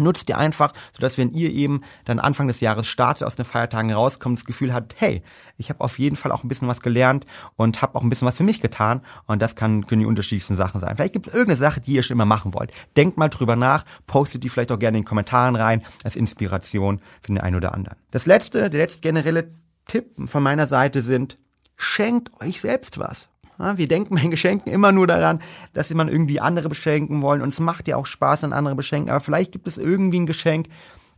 nutzt 0.00 0.28
ihr 0.28 0.38
einfach, 0.38 0.72
sodass 0.92 1.18
wenn 1.18 1.32
ihr 1.32 1.50
eben 1.50 1.82
dann 2.04 2.18
Anfang 2.18 2.48
des 2.48 2.60
Jahres 2.60 2.88
startet, 2.88 3.26
aus 3.26 3.36
den 3.36 3.44
Feiertagen 3.44 3.92
rauskommt, 3.92 4.38
das 4.38 4.44
Gefühl 4.44 4.72
hat, 4.72 4.94
hey, 4.98 5.22
ich 5.56 5.70
habe 5.70 5.80
auf 5.82 5.98
jeden 5.98 6.16
Fall 6.16 6.32
auch 6.32 6.42
ein 6.44 6.48
bisschen 6.48 6.68
was 6.68 6.80
gelernt 6.80 7.26
und 7.56 7.82
habe 7.82 7.94
auch 7.96 8.02
ein 8.02 8.08
bisschen 8.08 8.26
was 8.26 8.36
für 8.36 8.44
mich 8.44 8.60
getan 8.60 9.02
und 9.26 9.40
das 9.40 9.56
kann, 9.56 9.86
können 9.86 10.00
die 10.00 10.06
unterschiedlichsten 10.06 10.56
Sachen 10.56 10.80
sein. 10.80 10.96
Vielleicht 10.96 11.12
gibt 11.12 11.28
es 11.28 11.34
irgendeine 11.34 11.58
Sache, 11.58 11.80
die 11.80 11.92
ihr 11.92 12.02
schon 12.02 12.16
immer 12.16 12.24
machen 12.24 12.54
wollt. 12.54 12.72
Denkt 12.96 13.16
mal 13.16 13.28
drüber 13.28 13.56
nach, 13.56 13.84
postet 14.06 14.44
die 14.44 14.48
vielleicht 14.48 14.72
auch 14.72 14.78
gerne 14.78 14.98
in 14.98 15.02
den 15.04 15.08
Kommentaren 15.08 15.56
rein, 15.56 15.82
als 16.04 16.16
Inspiration 16.16 17.00
für 17.22 17.28
den 17.28 17.38
einen 17.38 17.56
oder 17.56 17.74
anderen. 17.74 17.98
Das 18.10 18.26
letzte, 18.26 18.70
der 18.70 18.80
letzte 18.80 19.00
generelle 19.00 19.50
Tipp 19.86 20.12
von 20.26 20.42
meiner 20.42 20.66
Seite 20.66 21.02
sind, 21.02 21.38
schenkt 21.76 22.30
euch 22.40 22.60
selbst 22.60 22.98
was. 22.98 23.29
Wir 23.74 23.88
denken 23.88 24.14
bei 24.14 24.26
Geschenken 24.26 24.72
immer 24.72 24.92
nur 24.92 25.06
daran, 25.06 25.40
dass 25.72 25.90
man 25.90 26.08
irgendwie 26.08 26.40
andere 26.40 26.68
beschenken 26.68 27.22
wollen. 27.22 27.42
Und 27.42 27.50
es 27.50 27.60
macht 27.60 27.88
ja 27.88 27.96
auch 27.96 28.06
Spaß, 28.06 28.44
an 28.44 28.52
andere 28.52 28.74
beschenken. 28.74 29.10
Aber 29.10 29.20
vielleicht 29.20 29.52
gibt 29.52 29.68
es 29.68 29.78
irgendwie 29.78 30.20
ein 30.20 30.26
Geschenk, 30.26 30.68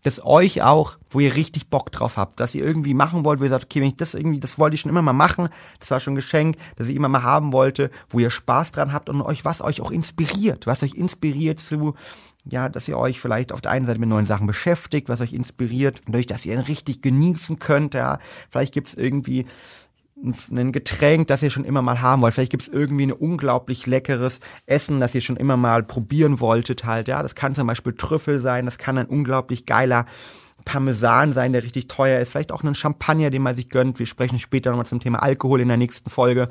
das 0.02 0.24
euch 0.24 0.62
auch, 0.62 0.98
wo 1.10 1.20
ihr 1.20 1.34
richtig 1.34 1.68
Bock 1.68 1.92
drauf 1.92 2.16
habt, 2.16 2.40
dass 2.40 2.54
ihr 2.54 2.64
irgendwie 2.64 2.94
machen 2.94 3.24
wollt, 3.24 3.40
wo 3.40 3.44
ihr 3.44 3.50
sagt, 3.50 3.66
okay, 3.66 3.80
wenn 3.80 3.88
ich 3.88 3.96
das 3.96 4.14
irgendwie, 4.14 4.40
das 4.40 4.58
wollte 4.58 4.74
ich 4.74 4.80
schon 4.80 4.90
immer 4.90 5.02
mal 5.02 5.12
machen, 5.12 5.48
das 5.78 5.90
war 5.90 6.00
schon 6.00 6.14
ein 6.14 6.16
Geschenk, 6.16 6.56
das 6.76 6.88
ich 6.88 6.96
immer 6.96 7.08
mal 7.08 7.22
haben 7.22 7.52
wollte, 7.52 7.90
wo 8.08 8.18
ihr 8.18 8.30
Spaß 8.30 8.72
dran 8.72 8.92
habt 8.92 9.08
und 9.08 9.22
euch, 9.22 9.44
was 9.44 9.60
euch 9.60 9.80
auch 9.80 9.90
inspiriert, 9.90 10.66
was 10.66 10.82
euch 10.82 10.94
inspiriert 10.94 11.60
zu, 11.60 11.94
ja, 12.44 12.68
dass 12.68 12.88
ihr 12.88 12.98
euch 12.98 13.20
vielleicht 13.20 13.52
auf 13.52 13.60
der 13.60 13.70
einen 13.70 13.86
Seite 13.86 14.00
mit 14.00 14.08
neuen 14.08 14.26
Sachen 14.26 14.48
beschäftigt, 14.48 15.08
was 15.08 15.20
euch 15.20 15.32
inspiriert, 15.32 16.00
durch 16.08 16.26
dass 16.26 16.44
ihr 16.44 16.54
ihn 16.54 16.60
richtig 16.60 17.00
genießen 17.02 17.60
könnt, 17.60 17.94
ja. 17.94 18.18
Vielleicht 18.50 18.74
gibt's 18.74 18.94
irgendwie 18.94 19.46
ein 20.22 20.72
Getränk, 20.72 21.26
das 21.28 21.42
ihr 21.42 21.50
schon 21.50 21.64
immer 21.64 21.82
mal 21.82 22.00
haben 22.00 22.22
wollt. 22.22 22.34
Vielleicht 22.34 22.50
gibt 22.50 22.62
es 22.62 22.68
irgendwie 22.68 23.06
ein 23.06 23.12
unglaublich 23.12 23.86
leckeres 23.86 24.40
Essen, 24.66 25.00
das 25.00 25.14
ihr 25.14 25.20
schon 25.20 25.36
immer 25.36 25.56
mal 25.56 25.82
probieren 25.82 26.40
wolltet 26.40 26.84
halt. 26.84 27.08
Ja, 27.08 27.22
das 27.22 27.34
kann 27.34 27.54
zum 27.54 27.66
Beispiel 27.66 27.94
Trüffel 27.94 28.40
sein, 28.40 28.64
das 28.64 28.78
kann 28.78 28.98
ein 28.98 29.06
unglaublich 29.06 29.66
geiler 29.66 30.06
Parmesan 30.64 31.32
sein, 31.32 31.52
der 31.52 31.64
richtig 31.64 31.88
teuer 31.88 32.20
ist. 32.20 32.30
Vielleicht 32.30 32.52
auch 32.52 32.62
ein 32.62 32.74
Champagner, 32.74 33.30
den 33.30 33.42
man 33.42 33.56
sich 33.56 33.68
gönnt. 33.68 33.98
Wir 33.98 34.06
sprechen 34.06 34.38
später 34.38 34.70
nochmal 34.70 34.86
zum 34.86 35.00
Thema 35.00 35.22
Alkohol 35.22 35.60
in 35.60 35.68
der 35.68 35.76
nächsten 35.76 36.08
Folge. 36.08 36.48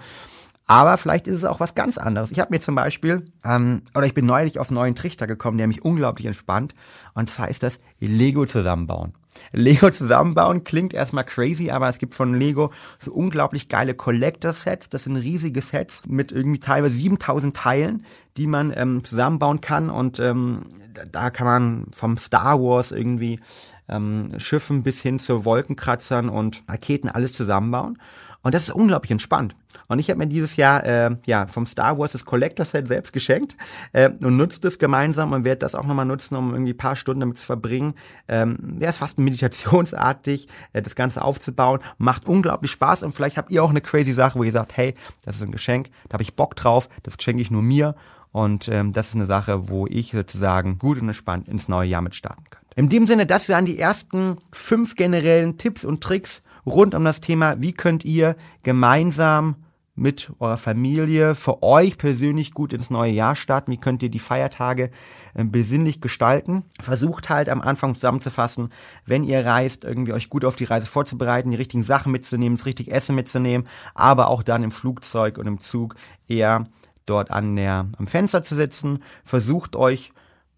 Aber 0.67 0.97
vielleicht 0.97 1.27
ist 1.27 1.35
es 1.35 1.45
auch 1.45 1.59
was 1.59 1.75
ganz 1.75 1.97
anderes. 1.97 2.31
Ich 2.31 2.39
habe 2.39 2.53
mir 2.53 2.61
zum 2.61 2.75
Beispiel, 2.75 3.25
ähm, 3.43 3.81
oder 3.95 4.05
ich 4.05 4.13
bin 4.13 4.25
neulich 4.25 4.59
auf 4.59 4.69
einen 4.69 4.75
neuen 4.75 4.95
Trichter 4.95 5.27
gekommen, 5.27 5.57
der 5.57 5.67
mich 5.67 5.83
unglaublich 5.83 6.25
entspannt. 6.25 6.73
Und 7.13 7.29
zwar 7.29 7.49
ist 7.49 7.63
das 7.63 7.79
Lego 7.99 8.45
zusammenbauen. 8.45 9.13
Lego 9.51 9.89
zusammenbauen 9.89 10.63
klingt 10.63 10.93
erstmal 10.93 11.23
crazy, 11.23 11.71
aber 11.71 11.89
es 11.89 11.97
gibt 11.97 12.15
von 12.15 12.33
Lego 12.33 12.71
so 12.99 13.11
unglaublich 13.11 13.69
geile 13.69 13.93
Collector-Sets. 13.93 14.89
Das 14.89 15.05
sind 15.05 15.17
riesige 15.17 15.61
Sets 15.61 16.03
mit 16.07 16.31
irgendwie 16.31 16.59
teilweise 16.59 16.95
7000 16.95 17.55
Teilen, 17.55 18.05
die 18.37 18.47
man 18.47 18.73
ähm, 18.75 19.03
zusammenbauen 19.03 19.61
kann. 19.61 19.89
Und 19.89 20.19
ähm, 20.19 20.65
da 21.11 21.29
kann 21.29 21.47
man 21.47 21.85
vom 21.93 22.17
Star 22.17 22.61
Wars 22.61 22.91
irgendwie 22.91 23.39
ähm, 23.87 24.33
Schiffen 24.37 24.83
bis 24.83 25.01
hin 25.01 25.19
zu 25.19 25.45
Wolkenkratzern 25.45 26.29
und 26.29 26.63
Raketen 26.67 27.09
alles 27.09 27.33
zusammenbauen. 27.33 27.97
Und 28.43 28.55
das 28.55 28.63
ist 28.63 28.73
unglaublich 28.73 29.11
entspannt. 29.11 29.55
Und 29.87 29.99
ich 29.99 30.09
habe 30.09 30.17
mir 30.17 30.27
dieses 30.27 30.55
Jahr 30.55 30.83
äh, 30.83 31.15
ja 31.25 31.47
vom 31.47 31.65
Star 31.65 31.97
Wars 31.97 32.13
das 32.13 32.25
Collector 32.25 32.65
Set 32.65 32.87
selbst 32.87 33.13
geschenkt 33.13 33.55
äh, 33.93 34.09
und 34.09 34.37
nutzt 34.37 34.65
es 34.65 34.79
gemeinsam 34.79 35.31
und 35.31 35.45
werde 35.45 35.59
das 35.59 35.75
auch 35.75 35.85
nochmal 35.85 36.05
nutzen, 36.05 36.35
um 36.35 36.53
irgendwie 36.53 36.73
paar 36.73 36.95
Stunden 36.95 37.21
damit 37.21 37.37
zu 37.37 37.45
verbringen. 37.45 37.93
Ähm, 38.27 38.57
Wäre 38.61 38.89
es 38.91 38.97
fast 38.97 39.17
meditationsartig, 39.19 40.47
äh, 40.73 40.81
das 40.81 40.95
Ganze 40.95 41.21
aufzubauen. 41.21 41.79
Macht 41.97 42.27
unglaublich 42.27 42.71
Spaß 42.71 43.03
und 43.03 43.13
vielleicht 43.13 43.37
habt 43.37 43.51
ihr 43.51 43.63
auch 43.63 43.69
eine 43.69 43.81
crazy 43.81 44.13
Sache, 44.13 44.39
wo 44.39 44.43
ihr 44.43 44.51
sagt, 44.51 44.75
hey, 44.75 44.95
das 45.23 45.37
ist 45.37 45.43
ein 45.43 45.51
Geschenk, 45.51 45.89
da 46.09 46.13
habe 46.13 46.23
ich 46.23 46.35
Bock 46.35 46.55
drauf, 46.55 46.89
das 47.03 47.15
schenke 47.19 47.41
ich 47.41 47.51
nur 47.51 47.61
mir. 47.61 47.95
Und 48.31 48.69
ähm, 48.69 48.93
das 48.93 49.09
ist 49.09 49.15
eine 49.15 49.25
Sache, 49.25 49.67
wo 49.67 49.87
ich 49.87 50.11
sozusagen 50.11 50.79
gut 50.79 51.01
und 51.01 51.07
entspannt 51.09 51.49
ins 51.49 51.67
neue 51.67 51.89
Jahr 51.89 52.01
mit 52.01 52.15
starten 52.15 52.45
kann. 52.49 52.61
In 52.75 52.87
dem 52.87 53.05
Sinne, 53.05 53.25
das 53.25 53.49
wären 53.49 53.65
die 53.65 53.77
ersten 53.77 54.37
fünf 54.53 54.95
generellen 54.95 55.57
Tipps 55.57 55.83
und 55.83 56.01
Tricks 56.01 56.41
rund 56.65 56.95
um 56.95 57.03
das 57.03 57.21
Thema, 57.21 57.61
wie 57.61 57.73
könnt 57.73 58.05
ihr 58.05 58.35
gemeinsam 58.63 59.55
mit 59.95 60.31
eurer 60.39 60.57
Familie 60.57 61.35
für 61.35 61.61
euch 61.61 61.97
persönlich 61.97 62.53
gut 62.53 62.73
ins 62.73 62.89
neue 62.89 63.11
Jahr 63.11 63.35
starten? 63.35 63.71
Wie 63.71 63.77
könnt 63.77 64.01
ihr 64.01 64.09
die 64.09 64.19
Feiertage 64.19 64.89
äh, 65.33 65.43
besinnlich 65.43 66.01
gestalten? 66.01 66.63
Versucht 66.79 67.29
halt 67.29 67.49
am 67.49 67.61
Anfang 67.61 67.93
zusammenzufassen, 67.95 68.69
wenn 69.05 69.23
ihr 69.23 69.45
reist, 69.45 69.83
irgendwie 69.83 70.13
euch 70.13 70.29
gut 70.29 70.45
auf 70.45 70.55
die 70.55 70.63
Reise 70.63 70.87
vorzubereiten, 70.87 71.51
die 71.51 71.57
richtigen 71.57 71.83
Sachen 71.83 72.11
mitzunehmen, 72.11 72.57
das 72.57 72.65
richtige 72.65 72.91
Essen 72.91 73.15
mitzunehmen, 73.15 73.67
aber 73.93 74.29
auch 74.29 74.43
dann 74.43 74.63
im 74.63 74.71
Flugzeug 74.71 75.37
und 75.37 75.47
im 75.47 75.59
Zug 75.59 75.95
eher 76.27 76.63
dort 77.05 77.29
an 77.29 77.55
der, 77.55 77.87
am 77.97 78.07
Fenster 78.07 78.43
zu 78.43 78.55
sitzen. 78.55 79.03
Versucht 79.25 79.75
euch 79.75 80.13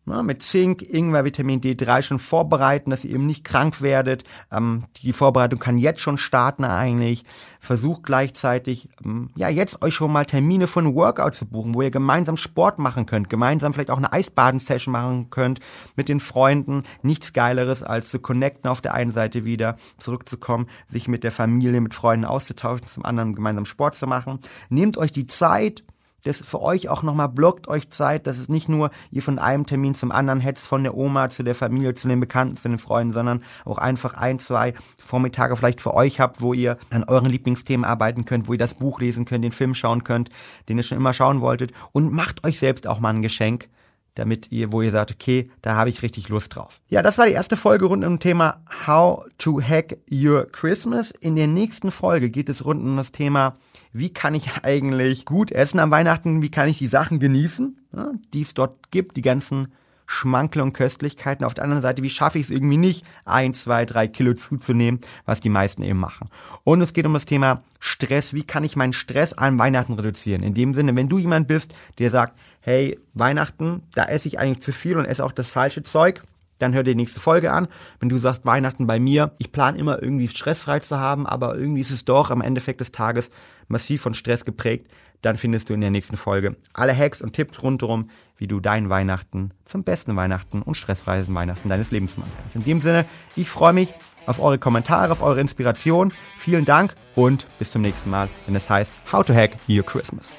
mit 0.06 0.42
Zink, 0.44 0.82
Ingwer, 0.82 1.24
Vitamin 1.24 1.62
D3 1.62 2.02
schon 2.02 2.20
vorbereiten, 2.20 2.90
dass 2.90 3.06
ihr 3.06 3.16
eben 3.16 3.26
nicht 3.26 3.46
krank 3.46 3.82
werdet. 3.82 4.24
Ähm, 4.52 4.84
die 5.02 5.14
Vorbereitung 5.14 5.60
kann 5.60 5.78
jetzt 5.78 6.02
schon 6.02 6.18
starten 6.18 6.66
eigentlich. 6.66 7.24
Versucht 7.60 8.04
gleichzeitig, 8.04 8.90
ähm, 9.06 9.30
ja, 9.36 9.48
jetzt 9.48 9.82
euch 9.82 9.94
schon 9.94 10.12
mal 10.12 10.26
Termine 10.26 10.66
ein 10.66 10.96
Workout 10.96 11.36
zu 11.36 11.46
buchen, 11.46 11.74
wo 11.74 11.82
ihr 11.82 11.92
gemeinsam 11.92 12.36
Sport 12.36 12.80
machen 12.80 13.06
könnt, 13.06 13.30
gemeinsam 13.30 13.74
vielleicht 13.74 13.92
auch 13.92 13.98
eine 13.98 14.12
Eisbaden-Session 14.12 14.92
machen 14.92 15.30
könnt 15.30 15.60
mit 15.96 16.10
den 16.10 16.20
Freunden. 16.20 16.84
Nichts 17.02 17.32
Geileres, 17.32 17.84
als 17.84 18.10
zu 18.10 18.20
connecten 18.20 18.70
auf 18.70 18.82
der 18.82 18.94
einen 18.94 19.12
Seite 19.12 19.46
wieder, 19.46 19.78
zurückzukommen, 19.98 20.68
sich 20.90 21.08
mit 21.08 21.24
der 21.24 21.32
Familie, 21.32 21.80
mit 21.80 21.94
Freunden 21.94 22.26
auszutauschen, 22.26 22.88
zum 22.88 23.06
anderen 23.06 23.36
gemeinsam 23.36 23.66
Sport 23.66 23.96
zu 23.96 24.08
machen. 24.08 24.40
Nehmt 24.70 24.98
euch 24.98 25.14
die 25.14 25.28
Zeit, 25.28 25.84
das 26.24 26.42
für 26.42 26.62
euch 26.62 26.90
auch 26.90 27.04
nochmal 27.04 27.30
blockt 27.30 27.68
euch 27.68 27.90
Zeit, 27.90 28.28
dass 28.28 28.38
es 28.38 28.50
nicht 28.50 28.70
nur 28.70 28.92
ihr 29.12 29.22
von 29.22 29.40
einem 29.40 29.66
Termin 29.66 29.94
zum 29.94 30.12
anderen 30.12 30.40
hetzt, 30.40 30.66
von 30.66 30.84
der 30.84 30.96
Oma 30.96 31.30
zu 31.30 31.44
der 31.44 31.56
Familie, 31.56 31.94
zu 31.96 32.08
den 32.08 32.20
Bekannten, 32.20 32.58
zu 32.58 32.70
den 32.70 32.78
Freunden, 32.78 33.14
sondern 33.14 33.44
auch 33.66 33.78
einfach 33.78 34.16
ein, 34.16 34.40
zwei 34.40 34.74
Vormittage 34.98 35.56
vielleicht 35.56 35.82
für 35.82 35.94
euch 35.94 36.20
habt, 36.20 36.42
wo 36.42 36.54
ihr 36.54 36.78
an 36.90 37.04
euren 37.04 37.30
Lieblingsthemen 37.30 37.86
arbeiten 37.86 38.26
könnt, 38.26 38.48
wo 38.48 38.54
ihr 38.54 38.60
das 38.60 38.74
Buch 38.74 39.00
lesen 39.00 39.26
könnt, 39.26 39.44
den 39.44 39.52
Film 39.52 39.76
schauen 39.76 40.04
könnt, 40.04 40.30
den 40.70 40.78
ihr 40.78 40.84
schon 40.84 40.98
immer 40.98 41.14
schauen 41.14 41.42
wolltet. 41.42 41.72
Und 41.92 42.12
macht 42.12 42.46
euch 42.46 42.60
selbst 42.60 42.88
auch 42.88 43.00
mal 43.00 43.10
ein 43.10 43.22
Geschenk 43.22 43.70
damit 44.16 44.52
ihr, 44.52 44.72
wo 44.72 44.82
ihr 44.82 44.92
sagt, 44.92 45.12
okay, 45.12 45.50
da 45.62 45.76
habe 45.76 45.90
ich 45.90 46.02
richtig 46.02 46.30
Lust 46.30 46.56
drauf. 46.56 46.82
Ja, 46.88 47.02
das 47.02 47.18
war 47.18 47.26
die 47.26 47.34
erste 47.34 47.56
Folge 47.56 47.86
rund 47.86 48.04
um 48.04 48.18
das 48.18 48.24
Thema 48.24 48.62
How 48.86 49.26
to 49.38 49.62
Hack 49.62 49.98
Your 50.12 50.46
Christmas. 50.52 51.12
In 51.12 51.36
der 51.36 51.48
nächsten 51.48 51.92
Folge 51.92 52.30
geht 52.30 52.50
es 52.50 52.66
rund 52.66 52.84
um 52.84 52.98
das 52.98 53.12
Thema 53.12 53.54
wie 53.94 54.12
kann 54.12 54.36
ich 54.36 54.50
eigentlich 54.64 55.26
gut 55.26 55.52
essen 55.52 55.80
am 55.80 55.92
Weihnachten, 55.92 56.42
wie 56.42 56.52
kann 56.52 56.68
ich 56.68 56.80
die 56.80 56.88
Sachen 56.88 57.20
genießen, 57.20 57.78
ja, 57.96 58.12
die 58.34 58.42
es 58.42 58.54
dort 58.54 58.92
gibt, 58.92 59.16
die 59.16 59.22
ganzen 59.22 59.72
Schmankel 60.06 60.62
und 60.62 60.74
Köstlichkeiten. 60.74 61.46
Auf 61.46 61.54
der 61.54 61.64
anderen 61.64 61.82
Seite, 61.82 62.04
wie 62.04 62.10
schaffe 62.10 62.38
ich 62.38 62.46
es 62.46 62.52
irgendwie 62.52 62.78
nicht, 62.78 63.06
ein, 63.24 63.54
zwei, 63.54 63.86
drei 63.86 64.08
Kilo 64.08 64.34
zuzunehmen, 64.34 65.00
was 65.26 65.40
die 65.40 65.50
meisten 65.50 65.84
eben 65.84 66.00
machen. 66.00 66.28
Und 66.64 66.82
es 66.82 66.92
geht 66.92 67.06
um 67.06 67.14
das 67.14 67.26
Thema 67.26 67.64
Stress. 67.80 68.34
Wie 68.34 68.44
kann 68.44 68.64
ich 68.64 68.76
meinen 68.76 68.94
Stress 68.94 69.34
an 69.34 69.60
Weihnachten 69.60 69.94
reduzieren? 69.94 70.44
In 70.44 70.54
dem 70.54 70.74
Sinne, 70.74 70.96
wenn 70.96 71.08
du 71.08 71.20
jemand 71.20 71.48
bist, 71.48 71.74
der 72.00 72.10
sagt, 72.10 72.38
hey, 72.64 72.98
Weihnachten, 73.14 73.84
da 73.94 74.06
esse 74.06 74.30
ich 74.30 74.40
eigentlich 74.40 74.62
zu 74.62 74.72
viel 74.72 74.98
und 74.98 75.06
esse 75.06 75.24
auch 75.24 75.34
das 75.34 75.50
falsche 75.50 75.84
Zeug, 75.84 76.24
dann 76.60 76.74
hör 76.74 76.84
dir 76.84 76.92
die 76.92 76.98
nächste 76.98 77.20
Folge 77.20 77.52
an. 77.52 77.68
Wenn 78.00 78.08
du 78.08 78.18
sagst, 78.18 78.46
Weihnachten 78.46 78.88
bei 78.88 79.00
mir, 79.00 79.34
ich 79.38 79.52
plane 79.52 79.78
immer 79.78 80.02
irgendwie 80.02 80.30
stressfrei 80.30 80.80
zu 80.80 80.98
haben, 80.98 81.28
aber 81.28 81.56
irgendwie 81.56 81.82
ist 81.82 81.92
es 81.92 82.06
doch 82.06 82.32
am 82.32 82.42
Endeffekt 82.42 82.80
des 82.80 82.92
Tages 82.92 83.30
massiv 83.68 84.02
von 84.02 84.14
Stress 84.14 84.46
geprägt, 84.46 84.88
dann 85.22 85.36
findest 85.38 85.70
du 85.70 85.74
in 85.74 85.82
der 85.82 85.90
nächsten 85.90 86.16
Folge 86.16 86.56
alle 86.74 86.96
Hacks 86.98 87.22
und 87.22 87.34
Tipps 87.34 87.62
rundherum, 87.62 88.10
wie 88.38 88.48
du 88.48 88.60
dein 88.60 88.90
Weihnachten 88.90 89.52
zum 89.66 89.84
besten 89.84 90.16
Weihnachten 90.16 90.62
und 90.62 90.76
stressfreien 90.76 91.34
Weihnachten 91.36 91.70
deines 91.70 91.92
Lebens 91.92 92.18
machen 92.18 92.32
kannst. 92.40 92.56
In 92.56 92.64
dem 92.64 92.80
Sinne, 92.80 93.06
ich 93.36 93.50
freue 93.50 93.74
mich 93.74 93.94
auf 94.26 94.42
eure 94.42 94.58
Kommentare, 94.58 95.12
auf 95.12 95.22
eure 95.22 95.42
Inspiration. 95.42 96.14
Vielen 96.38 96.64
Dank 96.64 96.96
und 97.16 97.46
bis 97.60 97.72
zum 97.72 97.82
nächsten 97.82 98.10
Mal, 98.10 98.30
wenn 98.46 98.56
es 98.56 98.70
heißt 98.70 98.94
How 99.12 99.26
to 99.26 99.34
Hack 99.34 99.52
Your 99.68 99.84
Christmas. 99.84 100.32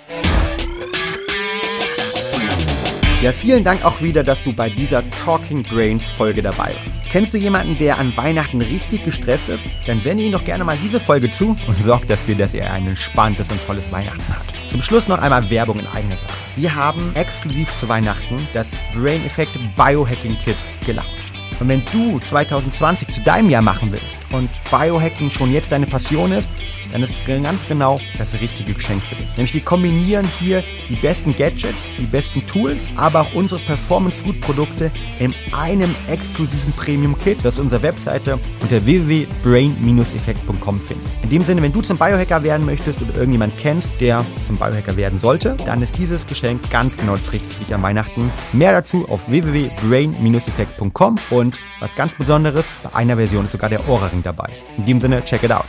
Ja, 3.24 3.32
vielen 3.32 3.64
Dank 3.64 3.86
auch 3.86 4.02
wieder, 4.02 4.22
dass 4.22 4.44
du 4.44 4.52
bei 4.52 4.68
dieser 4.68 5.02
Talking 5.24 5.62
Brains 5.62 6.04
Folge 6.04 6.42
dabei 6.42 6.74
warst. 6.74 7.10
Kennst 7.10 7.32
du 7.32 7.38
jemanden, 7.38 7.78
der 7.78 7.98
an 7.98 8.14
Weihnachten 8.18 8.60
richtig 8.60 9.02
gestresst 9.02 9.48
ist? 9.48 9.64
Dann 9.86 9.98
sende 9.98 10.24
ihm 10.24 10.32
doch 10.32 10.44
gerne 10.44 10.62
mal 10.62 10.76
diese 10.84 11.00
Folge 11.00 11.30
zu 11.30 11.56
und 11.66 11.74
sorg 11.74 12.06
dafür, 12.06 12.34
dass 12.34 12.52
er 12.52 12.70
ein 12.70 12.86
entspanntes 12.86 13.50
und 13.50 13.66
tolles 13.66 13.90
Weihnachten 13.90 14.28
hat. 14.28 14.44
Zum 14.70 14.82
Schluss 14.82 15.08
noch 15.08 15.20
einmal 15.20 15.48
Werbung 15.48 15.78
in 15.78 15.86
eigener 15.86 16.18
Sache. 16.18 16.34
Wir 16.56 16.74
haben 16.74 17.12
exklusiv 17.14 17.74
zu 17.78 17.88
Weihnachten 17.88 18.46
das 18.52 18.68
Brain 18.92 19.24
Effect 19.24 19.58
Biohacking 19.74 20.36
Kit 20.44 20.56
gelauncht. 20.84 21.23
Und 21.60 21.68
wenn 21.68 21.82
du 21.92 22.18
2020 22.18 23.08
zu 23.08 23.20
deinem 23.22 23.50
Jahr 23.50 23.62
machen 23.62 23.92
willst 23.92 24.16
und 24.32 24.50
Biohacking 24.70 25.30
schon 25.30 25.52
jetzt 25.52 25.72
deine 25.72 25.86
Passion 25.86 26.32
ist, 26.32 26.50
dann 26.94 27.02
ist 27.02 27.14
ganz 27.26 27.60
genau 27.68 28.00
das 28.18 28.34
richtige 28.40 28.72
Geschenk 28.72 29.02
für 29.02 29.16
dich. 29.16 29.26
Nämlich 29.36 29.52
wir 29.52 29.62
kombinieren 29.62 30.24
hier 30.38 30.62
die 30.88 30.94
besten 30.94 31.34
Gadgets, 31.36 31.88
die 31.98 32.04
besten 32.04 32.46
Tools, 32.46 32.88
aber 32.94 33.22
auch 33.22 33.34
unsere 33.34 33.60
Performance 33.62 34.22
Food 34.22 34.40
Produkte 34.40 34.92
in 35.18 35.34
einem 35.52 35.92
exklusiven 36.08 36.72
Premium 36.74 37.18
Kit, 37.18 37.38
das 37.42 37.58
unsere 37.58 37.82
Webseite 37.82 38.38
unter 38.60 38.86
www.brain-effekt.com 38.86 40.78
findest. 40.78 41.24
In 41.24 41.30
dem 41.30 41.42
Sinne, 41.42 41.62
wenn 41.62 41.72
du 41.72 41.82
zum 41.82 41.98
Biohacker 41.98 42.44
werden 42.44 42.64
möchtest 42.64 43.02
oder 43.02 43.14
irgendjemand 43.14 43.58
kennst, 43.58 43.90
der 44.00 44.24
zum 44.46 44.56
Biohacker 44.56 44.96
werden 44.96 45.18
sollte, 45.18 45.56
dann 45.66 45.82
ist 45.82 45.98
dieses 45.98 46.24
Geschenk 46.26 46.70
ganz 46.70 46.96
genau 46.96 47.16
das 47.16 47.32
Richtige 47.32 47.52
für 47.54 47.64
dich 47.64 47.74
an 47.74 47.82
Weihnachten. 47.82 48.30
Mehr 48.52 48.70
dazu 48.70 49.08
auf 49.08 49.28
www.brain-effekt.com 49.28 51.18
und 51.44 51.58
was 51.80 51.94
ganz 51.94 52.14
Besonderes, 52.14 52.66
bei 52.82 52.94
einer 52.94 53.16
Version 53.16 53.44
ist 53.44 53.52
sogar 53.52 53.68
der 53.68 53.86
Ohrring 53.88 54.22
dabei. 54.22 54.50
In 54.78 54.86
dem 54.86 55.00
Sinne, 55.00 55.22
check 55.24 55.42
it 55.42 55.52
out. 55.52 55.66